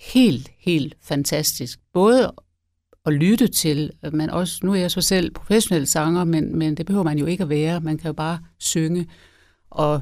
helt, 0.00 0.50
helt 0.58 0.96
fantastisk. 1.02 1.80
Både 1.92 2.32
at 3.06 3.12
lytte 3.12 3.48
til, 3.48 3.90
men 4.12 4.30
også, 4.30 4.60
nu 4.62 4.72
er 4.72 4.76
jeg 4.76 4.90
så 4.90 5.00
selv 5.00 5.30
professionel 5.30 5.86
sanger, 5.86 6.24
men, 6.24 6.58
men 6.58 6.74
det 6.74 6.86
behøver 6.86 7.04
man 7.04 7.18
jo 7.18 7.26
ikke 7.26 7.42
at 7.42 7.48
være. 7.48 7.80
Man 7.80 7.98
kan 7.98 8.08
jo 8.08 8.12
bare 8.12 8.38
synge. 8.58 9.06
Og 9.70 10.00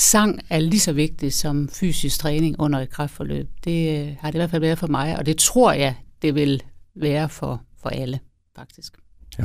sang 0.00 0.40
er 0.50 0.58
lige 0.58 0.80
så 0.80 0.92
vigtigt 0.92 1.34
som 1.34 1.68
fysisk 1.68 2.18
træning 2.18 2.56
under 2.58 2.78
et 2.80 2.90
kræftforløb. 2.90 3.48
Det 3.64 4.00
øh, 4.00 4.16
har 4.20 4.28
det 4.28 4.34
i 4.34 4.38
hvert 4.38 4.50
fald 4.50 4.60
været 4.60 4.78
for 4.78 4.86
mig, 4.86 5.18
og 5.18 5.26
det 5.26 5.36
tror 5.36 5.72
jeg, 5.72 5.94
det 6.22 6.34
vil 6.34 6.62
være 6.96 7.28
for, 7.28 7.62
for 7.82 7.88
alle, 7.88 8.18
faktisk. 8.56 8.92
Ja. 9.38 9.44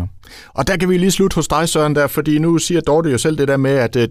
Og 0.53 0.67
der 0.67 0.77
kan 0.77 0.89
vi 0.89 0.97
lige 0.97 1.12
slutte 1.12 1.35
hos 1.35 1.47
dig, 1.47 1.69
Søren, 1.69 1.95
der, 1.95 2.07
fordi 2.07 2.39
nu 2.39 2.57
siger 2.57 2.81
Dorte 2.81 3.09
jo 3.09 3.17
selv 3.17 3.38
det 3.38 3.47
der 3.47 3.57
med, 3.57 3.71
at 3.71 3.95
øh, 3.95 4.07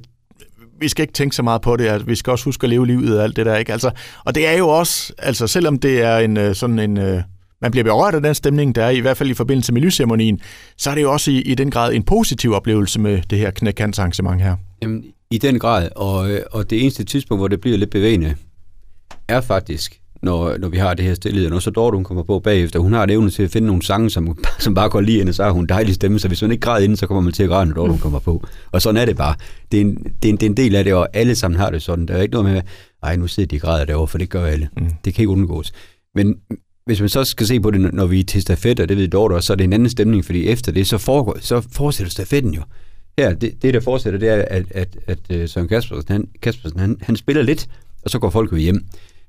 vi 0.81 0.89
skal 0.89 1.03
ikke 1.03 1.13
tænke 1.13 1.37
så 1.37 1.43
meget 1.43 1.63
på 1.63 1.77
det, 1.77 1.85
at 1.85 2.07
vi 2.07 2.15
skal 2.15 2.31
også 2.31 2.45
huske 2.45 2.65
at 2.65 2.71
leve 2.71 2.87
livet 2.87 3.19
og 3.19 3.25
alt 3.25 3.37
det 3.37 3.47
der, 3.47 3.57
ikke? 3.57 3.73
Altså, 3.73 3.91
og 4.25 4.35
det 4.35 4.47
er 4.47 4.53
jo 4.53 4.69
også, 4.69 5.13
altså 5.19 5.47
selvom 5.47 5.79
det 5.79 6.03
er 6.03 6.19
en 6.19 6.37
øh, 6.37 6.55
sådan 6.55 6.79
en, 6.79 6.99
øh, 6.99 7.23
man 7.61 7.71
bliver 7.71 7.85
berørt 7.85 8.15
af 8.15 8.23
den 8.23 8.35
stemning, 8.35 8.75
der 8.75 8.85
er 8.85 8.91
i 8.91 9.01
hvert 9.01 9.17
fald 9.17 9.31
i 9.31 9.35
forbindelse 9.35 9.73
med 9.73 9.81
lysceremonien, 9.81 10.41
så 10.77 10.91
er 10.91 10.95
det 10.95 11.03
jo 11.03 11.13
også 11.13 11.31
i, 11.31 11.41
i 11.41 11.55
den 11.55 11.71
grad 11.71 11.93
en 11.93 12.03
positiv 12.03 12.53
oplevelse 12.53 13.01
med 13.01 13.23
det 13.31 13.39
her 13.39 13.51
knækantsarrangement 13.51 14.43
her. 14.43 14.57
Jamen, 14.83 15.05
i 15.35 15.39
den 15.39 15.59
grad, 15.59 15.89
og, 15.97 16.31
og 16.51 16.71
det 16.71 16.83
eneste 16.83 17.05
tidspunkt, 17.05 17.41
hvor 17.41 17.49
det 17.49 17.61
bliver 17.61 17.77
lidt 17.79 17.91
bevægende, 17.91 18.35
er 19.29 19.41
faktisk, 19.41 20.01
når, 20.23 20.59
når 20.59 20.69
vi 20.69 20.77
har 20.77 20.95
det 20.95 21.05
her 21.05 21.15
stillhed. 21.15 21.51
Når 21.51 21.59
så 21.59 21.71
Dorte, 21.71 21.95
hun 21.95 22.05
kommer 22.05 22.23
på 22.23 22.39
bagefter, 22.39 22.79
hun 22.79 22.93
har 22.93 23.03
et 23.03 23.11
evne 23.11 23.31
til 23.31 23.43
at 23.43 23.51
finde 23.51 23.67
nogle 23.67 23.83
sange, 23.83 24.11
som, 24.11 24.39
som 24.59 24.75
bare 24.75 24.89
går 24.89 25.01
lige 25.01 25.21
ind, 25.21 25.29
og 25.29 25.35
så 25.35 25.45
har 25.45 25.51
hun 25.51 25.65
en 25.65 25.69
dejlig 25.69 25.95
stemme, 25.95 26.19
så 26.19 26.29
hvis 26.29 26.41
hun 26.41 26.51
ikke 26.51 26.61
græder 26.61 26.85
inden, 26.85 26.97
så 26.97 27.07
kommer 27.07 27.21
man 27.21 27.33
til 27.33 27.43
at 27.43 27.49
græde, 27.49 27.67
når 27.67 27.75
Dorte, 27.75 27.91
hun 27.91 28.01
kommer 28.01 28.19
på. 28.19 28.47
Og 28.73 28.83
sådan 28.83 29.01
er 29.01 29.05
det 29.05 29.17
bare. 29.17 29.35
Det 29.73 29.81
er, 29.81 29.85
en, 29.85 29.95
det, 30.23 30.29
er 30.29 30.33
en, 30.33 30.37
det 30.37 30.43
er 30.43 30.51
en 30.51 30.57
del 30.57 30.75
af 30.75 30.85
det, 30.85 30.95
og 30.95 31.09
alle 31.13 31.37
sammen 31.37 31.61
har 31.61 31.71
det 31.71 31.83
sådan. 31.83 32.07
Der 32.07 32.15
er 32.15 32.23
ikke 32.23 32.35
noget 32.35 32.53
med, 32.53 32.63
ej, 33.03 33.17
nu 33.17 33.27
sidder 33.27 33.47
de 33.47 33.57
og 33.57 33.61
græder 33.61 33.85
derovre, 33.85 34.09
for 34.09 34.19
det 34.19 34.31
gør 34.31 34.45
alle. 34.45 34.69
Mm. 34.77 34.87
Det 35.05 35.15
kan 35.15 35.23
ikke 35.23 35.33
undgås. 35.33 35.73
Men 36.15 36.35
hvis 36.87 37.01
man 37.01 37.09
så 37.09 37.25
skal 37.25 37.47
se 37.47 37.61
på 37.61 37.71
det, 37.71 37.95
når 37.95 38.07
vi 38.07 38.21
er 38.21 38.25
til 38.25 38.43
stafet, 38.43 38.81
og 38.81 38.89
det 38.89 38.97
ved 38.97 39.09
Dorte 39.09 39.35
også, 39.35 39.47
så 39.47 39.53
er 39.53 39.57
det 39.57 39.65
en 39.65 39.73
anden 39.73 39.91
stemning, 39.91 40.25
fordi 40.25 40.49
efter 40.49 40.73
det, 40.73 40.87
så, 40.87 40.99
foregår, 40.99 41.37
så 41.41 41.61
fortsætter 41.73 42.11
stafetten 42.11 42.55
jo. 42.55 42.63
Her, 43.19 43.35
det, 43.35 43.63
det 43.63 43.75
der 43.75 43.81
fortsætter, 43.81 44.19
det 44.19 44.29
er, 44.29 44.45
at, 44.51 44.65
at, 44.71 44.97
at, 45.07 45.19
øh, 45.31 45.49
Søren 45.49 45.69
Kaspersen, 45.69 46.05
han, 46.09 46.29
Kaspersen 46.43 46.79
han, 46.79 46.97
han 47.01 47.17
spiller 47.17 47.43
lidt, 47.43 47.67
og 48.03 48.11
så 48.11 48.19
går 48.19 48.31
folk 48.31 48.53
jo 48.53 48.57
hjem. 48.57 48.85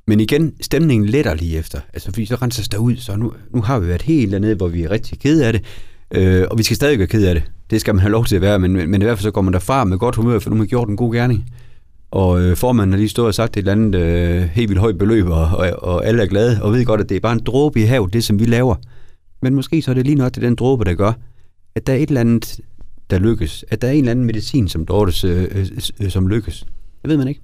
Men 0.07 0.19
igen, 0.19 0.53
stemningen 0.61 1.09
letter 1.09 1.33
lige 1.33 1.57
efter. 1.57 1.79
Altså, 1.93 2.11
fordi 2.11 2.25
så 2.25 2.35
renser 2.35 2.67
der 2.71 2.77
ud, 2.77 2.95
så 2.95 3.15
nu, 3.15 3.33
nu 3.51 3.61
har 3.61 3.79
vi 3.79 3.87
været 3.87 4.01
helt 4.01 4.31
dernede, 4.31 4.55
hvor 4.55 4.67
vi 4.67 4.83
er 4.83 4.91
rigtig 4.91 5.19
kede 5.19 5.45
af 5.45 5.53
det. 5.53 5.63
Øh, 6.11 6.47
og 6.51 6.57
vi 6.57 6.63
skal 6.63 6.75
stadig 6.75 6.99
være 6.99 7.07
kede 7.07 7.29
af 7.29 7.35
det. 7.35 7.43
Det 7.69 7.81
skal 7.81 7.95
man 7.95 8.01
have 8.01 8.11
lov 8.11 8.25
til 8.25 8.35
at 8.35 8.41
være, 8.41 8.59
men, 8.59 8.73
men 8.73 9.01
i 9.01 9.05
hvert 9.05 9.17
fald 9.17 9.23
så 9.23 9.31
går 9.31 9.41
man 9.41 9.53
derfra 9.53 9.83
med 9.83 9.97
godt 9.97 10.15
humør, 10.15 10.39
for 10.39 10.49
nu 10.49 10.55
har 10.55 10.57
man 10.57 10.67
gjort 10.67 10.89
en 10.89 10.97
god 10.97 11.13
gerning. 11.13 11.45
Og 12.11 12.41
øh, 12.41 12.57
formanden 12.57 12.93
har 12.93 12.97
lige 12.97 13.09
stået 13.09 13.27
og 13.27 13.33
sagt 13.33 13.57
et 13.57 13.57
eller 13.57 13.71
andet 13.71 13.95
øh, 13.95 14.41
helt 14.41 14.69
vildt 14.69 14.81
højt 14.81 14.97
beløb, 14.97 15.25
og, 15.27 15.47
og, 15.47 15.83
og 15.83 16.05
alle 16.05 16.23
er 16.23 16.27
glade, 16.27 16.61
og 16.61 16.73
ved 16.73 16.85
godt, 16.85 17.01
at 17.01 17.09
det 17.09 17.15
er 17.15 17.19
bare 17.19 17.33
en 17.33 17.43
dråbe 17.45 17.81
i 17.81 17.83
havet, 17.83 18.13
det 18.13 18.23
som 18.23 18.39
vi 18.39 18.45
laver. 18.45 18.75
Men 19.41 19.55
måske 19.55 19.81
så 19.81 19.91
er 19.91 19.95
det 19.95 20.05
lige 20.05 20.15
nok 20.15 20.35
det 20.35 20.43
den 20.43 20.55
dråbe, 20.55 20.83
der 20.83 20.93
gør, 20.93 21.11
at 21.75 21.87
der 21.87 21.93
er 21.93 21.97
et 21.97 22.09
eller 22.09 22.21
andet, 22.21 22.59
der 23.09 23.19
lykkes. 23.19 23.65
At 23.69 23.81
der 23.81 23.87
er 23.87 23.91
en 23.91 23.97
eller 23.97 24.11
anden 24.11 24.25
medicin, 24.25 24.67
som 24.67 24.85
Dortes, 24.85 25.23
øh, 25.23 25.67
øh, 26.01 26.09
som 26.09 26.27
lykkes. 26.27 26.65
Det 27.01 27.09
ved 27.09 27.17
man 27.17 27.27
ikke. 27.27 27.41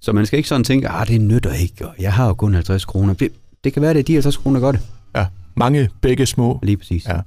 Så 0.00 0.12
man 0.12 0.26
skal 0.26 0.36
ikke 0.36 0.48
sådan 0.48 0.64
tænke, 0.64 0.88
at 0.88 0.94
ah, 0.94 1.06
det 1.06 1.20
nytter 1.20 1.52
ikke, 1.52 1.88
og 1.88 1.94
jeg 1.98 2.12
har 2.12 2.26
jo 2.26 2.34
kun 2.34 2.54
50 2.54 2.84
kroner. 2.84 3.14
Det, 3.14 3.32
det 3.64 3.72
kan 3.72 3.82
være, 3.82 3.90
at 3.90 3.96
det 3.96 4.02
er 4.02 4.06
de 4.06 4.12
50 4.12 4.36
kroner, 4.36 4.60
gør 4.60 4.72
det. 4.72 4.80
Ja, 5.16 5.26
mange 5.56 5.88
begge 6.00 6.26
små. 6.26 6.60
Lige 6.62 6.76
præcis. 6.76 7.06
Ja. 7.08 7.20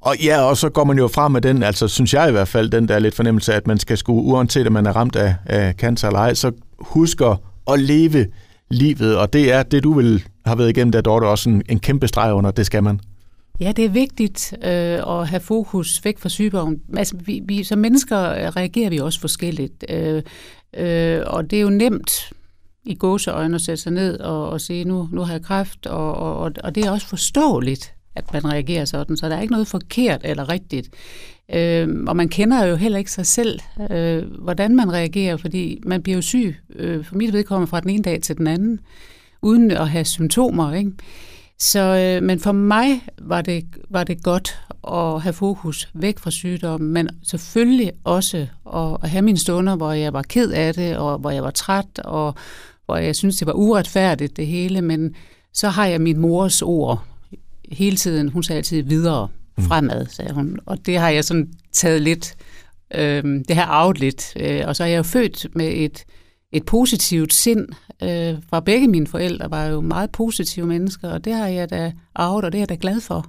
Og 0.00 0.16
ja, 0.24 0.40
og 0.40 0.56
så 0.56 0.68
går 0.68 0.84
man 0.84 0.98
jo 0.98 1.08
frem 1.08 1.32
med 1.32 1.40
den, 1.40 1.62
altså 1.62 1.88
synes 1.88 2.14
jeg 2.14 2.28
i 2.28 2.32
hvert 2.32 2.48
fald, 2.48 2.70
den 2.70 2.88
der 2.88 2.98
lidt 2.98 3.14
fornemmelse 3.14 3.52
af, 3.52 3.56
at 3.56 3.66
man 3.66 3.78
skal 3.78 3.98
skulle, 3.98 4.22
uanset 4.22 4.66
at 4.66 4.72
man 4.72 4.86
er 4.86 4.92
ramt 4.92 5.16
af, 5.16 5.34
af 5.46 5.74
cancer 5.74 6.08
eller 6.08 6.20
ej, 6.20 6.34
så 6.34 6.52
husker 6.78 7.36
at 7.72 7.80
leve 7.80 8.26
livet, 8.70 9.16
og 9.16 9.32
det 9.32 9.52
er 9.52 9.62
det, 9.62 9.84
du 9.84 9.92
vil 9.92 10.24
have 10.46 10.58
været 10.58 10.70
igennem, 10.70 10.92
der 10.92 11.00
Dorte, 11.00 11.24
også 11.24 11.50
en, 11.50 11.62
en 11.68 11.78
kæmpe 11.80 12.08
streg 12.08 12.34
under, 12.34 12.50
det 12.50 12.66
skal 12.66 12.82
man. 12.82 13.00
Ja, 13.60 13.72
det 13.72 13.84
er 13.84 13.88
vigtigt 13.88 14.54
øh, 14.64 15.20
at 15.20 15.28
have 15.28 15.40
fokus 15.40 16.04
væk 16.04 16.18
fra 16.18 16.28
sygdommen. 16.28 16.80
Altså, 16.96 17.16
vi, 17.16 17.42
vi, 17.44 17.64
som 17.64 17.78
mennesker 17.78 18.30
øh, 18.30 18.48
reagerer 18.48 18.90
vi 18.90 18.98
også 18.98 19.20
forskelligt, 19.20 19.84
øh, 19.88 20.22
øh, 20.76 21.22
og 21.26 21.50
det 21.50 21.56
er 21.56 21.62
jo 21.62 21.70
nemt 21.70 22.32
i 22.84 22.94
gåseøjne 22.94 23.54
at 23.54 23.60
sætte 23.60 23.82
sig 23.82 23.92
ned 23.92 24.20
og, 24.20 24.48
og 24.48 24.60
sige, 24.60 24.84
nu, 24.84 25.08
nu 25.12 25.20
har 25.20 25.32
jeg 25.32 25.42
kræft, 25.42 25.86
og, 25.86 26.14
og, 26.14 26.52
og 26.64 26.74
det 26.74 26.84
er 26.84 26.90
også 26.90 27.06
forståeligt, 27.06 27.94
at 28.14 28.32
man 28.32 28.44
reagerer 28.52 28.84
sådan, 28.84 29.16
så 29.16 29.28
der 29.28 29.36
er 29.36 29.40
ikke 29.40 29.52
noget 29.52 29.66
forkert 29.66 30.20
eller 30.24 30.48
rigtigt. 30.48 30.90
Øh, 31.54 31.88
og 32.06 32.16
man 32.16 32.28
kender 32.28 32.64
jo 32.64 32.76
heller 32.76 32.98
ikke 32.98 33.12
sig 33.12 33.26
selv, 33.26 33.60
øh, 33.90 34.22
hvordan 34.42 34.76
man 34.76 34.92
reagerer, 34.92 35.36
fordi 35.36 35.80
man 35.86 36.02
bliver 36.02 36.16
jo 36.16 36.22
syg, 36.22 36.56
øh, 36.74 37.04
for 37.04 37.14
mit 37.14 37.32
vedkommende, 37.32 37.70
fra 37.70 37.80
den 37.80 37.90
ene 37.90 38.02
dag 38.02 38.22
til 38.22 38.38
den 38.38 38.46
anden, 38.46 38.80
uden 39.42 39.70
at 39.70 39.88
have 39.88 40.04
symptomer, 40.04 40.72
ikke? 40.72 40.92
Så, 41.58 41.80
øh, 41.80 42.22
men 42.22 42.40
for 42.40 42.52
mig 42.52 43.02
var 43.22 43.42
det, 43.42 43.64
var 43.90 44.04
det 44.04 44.22
godt 44.22 44.58
at 44.88 45.22
have 45.22 45.32
fokus 45.32 45.88
væk 45.94 46.18
fra 46.18 46.30
sygdommen, 46.30 46.92
men 46.92 47.08
selvfølgelig 47.22 47.92
også 48.04 48.46
at, 48.74 48.96
at 49.02 49.10
have 49.10 49.22
mine 49.22 49.38
stunder, 49.38 49.76
hvor 49.76 49.92
jeg 49.92 50.12
var 50.12 50.22
ked 50.22 50.50
af 50.50 50.74
det, 50.74 50.96
og 50.96 51.18
hvor 51.18 51.30
jeg 51.30 51.42
var 51.42 51.50
træt, 51.50 51.98
og 51.98 52.34
hvor 52.84 52.96
jeg 52.96 53.16
synes 53.16 53.36
det 53.36 53.46
var 53.46 53.52
uretfærdigt 53.52 54.36
det 54.36 54.46
hele, 54.46 54.82
men 54.82 55.14
så 55.52 55.68
har 55.68 55.86
jeg 55.86 56.00
min 56.00 56.18
mors 56.18 56.62
ord 56.62 57.04
hele 57.72 57.96
tiden, 57.96 58.28
hun 58.28 58.42
sagde 58.42 58.56
altid 58.56 58.82
videre, 58.82 59.28
fremad, 59.60 60.06
sagde 60.06 60.32
hun. 60.32 60.58
Og 60.66 60.86
det 60.86 60.98
har 60.98 61.08
jeg 61.08 61.24
sådan 61.24 61.52
taget 61.72 62.02
lidt, 62.02 62.34
øh, 62.94 63.24
det 63.48 63.56
har 63.56 63.64
arvet 63.64 63.98
lidt. 63.98 64.32
Øh, 64.40 64.62
og 64.66 64.76
så 64.76 64.84
er 64.84 64.88
jeg 64.88 64.98
jo 64.98 65.02
født 65.02 65.46
med 65.54 65.72
et, 65.74 66.04
et 66.52 66.66
positivt 66.66 67.34
sind 67.34 67.68
øh, 68.02 68.34
fra 68.50 68.60
begge 68.60 68.88
mine 68.88 69.06
forældre, 69.06 69.50
var 69.50 69.66
jo 69.66 69.80
meget 69.80 70.10
positive 70.10 70.66
mennesker, 70.66 71.10
og 71.10 71.24
det 71.24 71.34
har 71.34 71.46
jeg 71.46 71.70
da 71.70 71.92
arvet, 72.14 72.44
og 72.44 72.52
det 72.52 72.58
er 72.58 72.62
jeg 72.62 72.68
da 72.68 72.76
glad 72.80 73.00
for. 73.00 73.26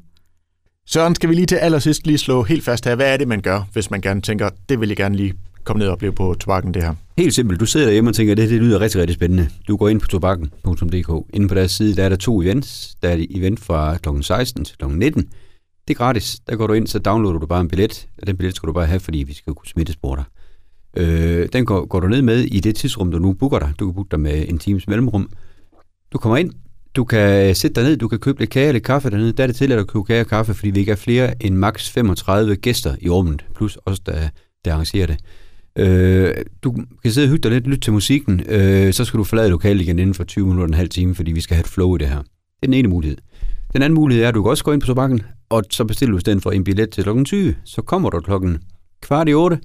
Søren, 0.87 1.15
skal 1.15 1.29
vi 1.29 1.35
lige 1.35 1.45
til 1.45 1.55
allersidst 1.55 2.07
lige 2.07 2.17
slå 2.17 2.43
helt 2.43 2.63
fast 2.63 2.85
her. 2.85 2.95
Hvad 2.95 3.13
er 3.13 3.17
det, 3.17 3.27
man 3.27 3.41
gør, 3.41 3.61
hvis 3.73 3.91
man 3.91 4.01
gerne 4.01 4.21
tænker, 4.21 4.49
det 4.69 4.79
vil 4.79 4.89
jeg 4.89 4.97
gerne 4.97 5.15
lige 5.15 5.33
komme 5.63 5.79
ned 5.79 5.87
og 5.87 5.93
opleve 5.93 6.13
på 6.13 6.35
tobakken, 6.39 6.73
det 6.73 6.83
her? 6.83 6.93
Helt 7.17 7.33
simpelt. 7.33 7.59
Du 7.59 7.65
sidder 7.65 7.85
derhjemme 7.85 8.09
og 8.09 8.15
tænker, 8.15 8.35
det, 8.35 8.49
det 8.49 8.61
lyder 8.61 8.81
rigtig, 8.81 9.01
rigtig 9.01 9.15
spændende. 9.15 9.49
Du 9.67 9.77
går 9.77 9.89
ind 9.89 10.01
på 10.01 10.07
tobakken.dk. 10.07 11.25
Inden 11.33 11.49
på 11.49 11.55
deres 11.55 11.71
side, 11.71 11.95
der 11.95 12.03
er 12.03 12.09
der 12.09 12.15
to 12.15 12.41
events. 12.41 12.95
Der 13.01 13.09
er 13.09 13.13
et 13.13 13.27
event 13.29 13.59
fra 13.59 13.97
kl. 13.97 14.21
16 14.21 14.65
til 14.65 14.77
kl. 14.77 14.85
19. 14.85 15.23
Det 15.87 15.93
er 15.93 15.97
gratis. 15.97 16.39
Der 16.49 16.55
går 16.55 16.67
du 16.67 16.73
ind, 16.73 16.87
så 16.87 16.99
downloader 16.99 17.39
du 17.39 17.45
bare 17.45 17.61
en 17.61 17.67
billet. 17.67 18.07
Og 18.21 18.27
den 18.27 18.37
billet 18.37 18.55
skal 18.55 18.67
du 18.67 18.73
bare 18.73 18.85
have, 18.85 18.99
fordi 18.99 19.17
vi 19.17 19.33
skal 19.33 19.53
kunne 19.53 19.67
smittespore 19.67 20.17
dig. 20.17 20.25
Øh, 20.95 21.49
den 21.53 21.65
går, 21.65 21.85
går 21.85 21.99
du 21.99 22.07
ned 22.07 22.21
med 22.21 22.39
i 22.43 22.59
det 22.59 22.75
tidsrum, 22.75 23.11
du 23.11 23.19
nu 23.19 23.33
booker 23.33 23.59
dig. 23.59 23.73
Du 23.79 23.85
kan 23.85 23.95
booke 23.95 24.11
dig 24.11 24.19
med 24.19 24.45
en 24.49 24.57
times 24.57 24.87
mellemrum. 24.87 25.29
Du 26.13 26.17
kommer 26.17 26.37
ind, 26.37 26.51
du 26.95 27.03
kan 27.03 27.55
sætte 27.55 27.81
dig 27.81 27.89
ned, 27.89 27.97
du 27.97 28.07
kan 28.07 28.19
købe 28.19 28.39
lidt 28.39 28.49
kage 28.49 28.67
eller 28.67 28.79
kaffe 28.79 29.09
dernede. 29.09 29.31
Der 29.31 29.43
er 29.43 29.47
det 29.47 29.55
tilladt 29.55 29.79
at 29.79 29.87
købe 29.87 30.03
kage 30.03 30.21
og 30.21 30.27
kaffe, 30.27 30.53
fordi 30.53 30.69
vi 30.69 30.79
ikke 30.79 30.91
er 30.91 30.95
flere 30.95 31.43
end 31.43 31.55
maks 31.55 31.89
35 31.89 32.55
gæster 32.55 32.95
i 33.01 33.09
rummet, 33.09 33.45
plus 33.55 33.77
os, 33.85 33.99
der, 33.99 34.29
der 34.65 34.73
arrangerer 34.73 35.07
det. 35.07 35.17
Øh, 35.75 36.33
du 36.63 36.71
kan 37.01 37.11
sidde 37.11 37.25
og 37.25 37.29
hygge 37.29 37.41
dig 37.41 37.51
lidt, 37.51 37.67
lytte 37.67 37.79
til 37.79 37.93
musikken, 37.93 38.41
øh, 38.49 38.93
så 38.93 39.05
skal 39.05 39.17
du 39.17 39.23
forlade 39.23 39.49
lokalet 39.49 39.81
igen 39.81 39.99
inden 39.99 40.13
for 40.13 40.23
20 40.23 40.45
minutter 40.45 40.63
og 40.63 40.67
en 40.67 40.73
halv 40.73 40.89
time, 40.89 41.15
fordi 41.15 41.31
vi 41.31 41.41
skal 41.41 41.55
have 41.55 41.61
et 41.61 41.67
flow 41.67 41.95
i 41.95 41.97
det 41.97 42.07
her. 42.07 42.17
Det 42.17 42.63
er 42.63 42.67
den 42.67 42.73
ene 42.73 42.87
mulighed. 42.87 43.17
Den 43.73 43.81
anden 43.81 43.95
mulighed 43.95 44.23
er, 44.23 44.27
at 44.27 44.35
du 44.35 44.43
kan 44.43 44.49
også 44.49 44.63
gå 44.63 44.71
ind 44.71 44.81
på 44.81 44.87
tobakken, 44.87 45.21
og 45.49 45.63
så 45.69 45.85
bestiller 45.85 46.11
du 46.11 46.17
i 46.17 46.21
stedet 46.21 46.43
for 46.43 46.51
en 46.51 46.63
billet 46.63 46.89
til 46.89 47.03
klokken 47.03 47.25
20. 47.25 47.55
Så 47.63 47.81
kommer 47.81 48.09
du 48.09 48.19
klokken 48.19 48.57
kvart 49.01 49.29
i 49.29 49.33
8, 49.33 49.59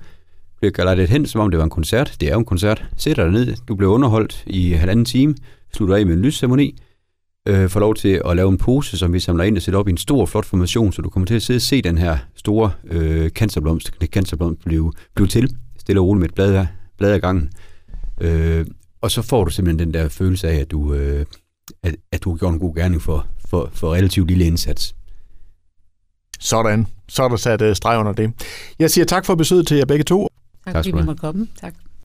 bliver 0.61 0.73
kaldet 0.73 1.09
hen, 1.09 1.27
som 1.27 1.41
om 1.41 1.51
det 1.51 1.59
var 1.59 1.65
en 1.65 1.71
koncert. 1.71 2.17
Det 2.21 2.29
er 2.29 2.33
jo 2.33 2.39
en 2.39 2.45
koncert. 2.45 2.85
Sætter 2.97 3.25
dig 3.25 3.33
ned, 3.33 3.57
du 3.69 3.75
bliver 3.75 3.93
underholdt 3.93 4.45
i 4.47 4.73
halvanden 4.73 5.05
time, 5.05 5.35
slutter 5.73 5.97
af 5.97 6.07
med 6.07 6.15
en 6.15 6.23
lysceremoni, 6.23 6.79
øh, 7.49 7.69
får 7.69 7.81
lov 7.81 7.95
til 7.95 8.23
at 8.25 8.37
lave 8.37 8.49
en 8.49 8.59
pose, 8.59 8.99
som 8.99 9.13
vi 9.13 9.21
samler 9.21 9.45
ind 9.45 9.57
og 9.57 9.63
sætter 9.63 9.81
op 9.81 9.89
i 9.89 9.91
en 9.91 9.97
stor, 9.97 10.27
flot 10.27 10.45
formation, 10.45 10.93
så 10.93 11.03
du 11.03 11.11
kommer 11.11 11.27
til 11.27 11.35
at 11.35 11.43
sidde 11.43 11.59
og 11.59 11.63
se 11.63 11.83
den 11.83 11.99
her 11.99 12.19
store 12.35 12.71
øh, 12.85 13.31
cancerblomst, 13.31 13.91
cancerblomst 14.07 14.65
blive, 14.65 14.93
blive 15.15 15.29
til, 15.29 15.57
stille 15.79 16.01
og 16.01 16.07
roligt 16.07 16.21
med 16.21 16.29
et 16.29 16.35
blad, 16.35 16.67
blad 16.99 17.13
ad 17.13 17.21
gangen. 17.21 17.51
Øh, 18.21 18.67
og 19.01 19.11
så 19.11 19.23
får 19.23 19.45
du 19.45 19.51
simpelthen 19.51 19.87
den 19.87 19.95
der 19.95 20.09
følelse 20.09 20.49
af, 20.49 20.57
at 20.57 20.71
du, 20.71 20.95
øh, 20.95 21.27
at, 21.83 21.97
at 22.13 22.25
du 22.25 22.31
har 22.31 22.37
gjort 22.37 22.53
en 22.53 22.61
god 22.61 22.75
gerning 22.75 23.03
for, 23.03 23.27
for, 23.49 23.71
for 23.73 23.95
relativt 23.95 24.29
lille 24.29 24.45
indsats. 24.45 24.95
Sådan. 26.41 26.87
Så 27.09 27.23
er 27.23 27.29
der 27.29 27.37
sat 27.37 27.63
øh, 27.63 27.77
streg 27.77 27.99
under 27.99 28.13
det. 28.13 28.33
Jeg 28.79 28.91
siger 28.91 29.05
tak 29.05 29.27
for 29.27 29.35
besøget 29.35 29.67
til 29.67 29.77
jer 29.77 29.85
begge 29.85 30.05
to. 30.05 30.30
Tak, 30.65 30.75
tak 30.75 30.85
fordi 30.85 30.97
vi 30.97 31.03
måtte 31.03 31.21
komme. 31.21 31.47
Tak. 31.57 31.75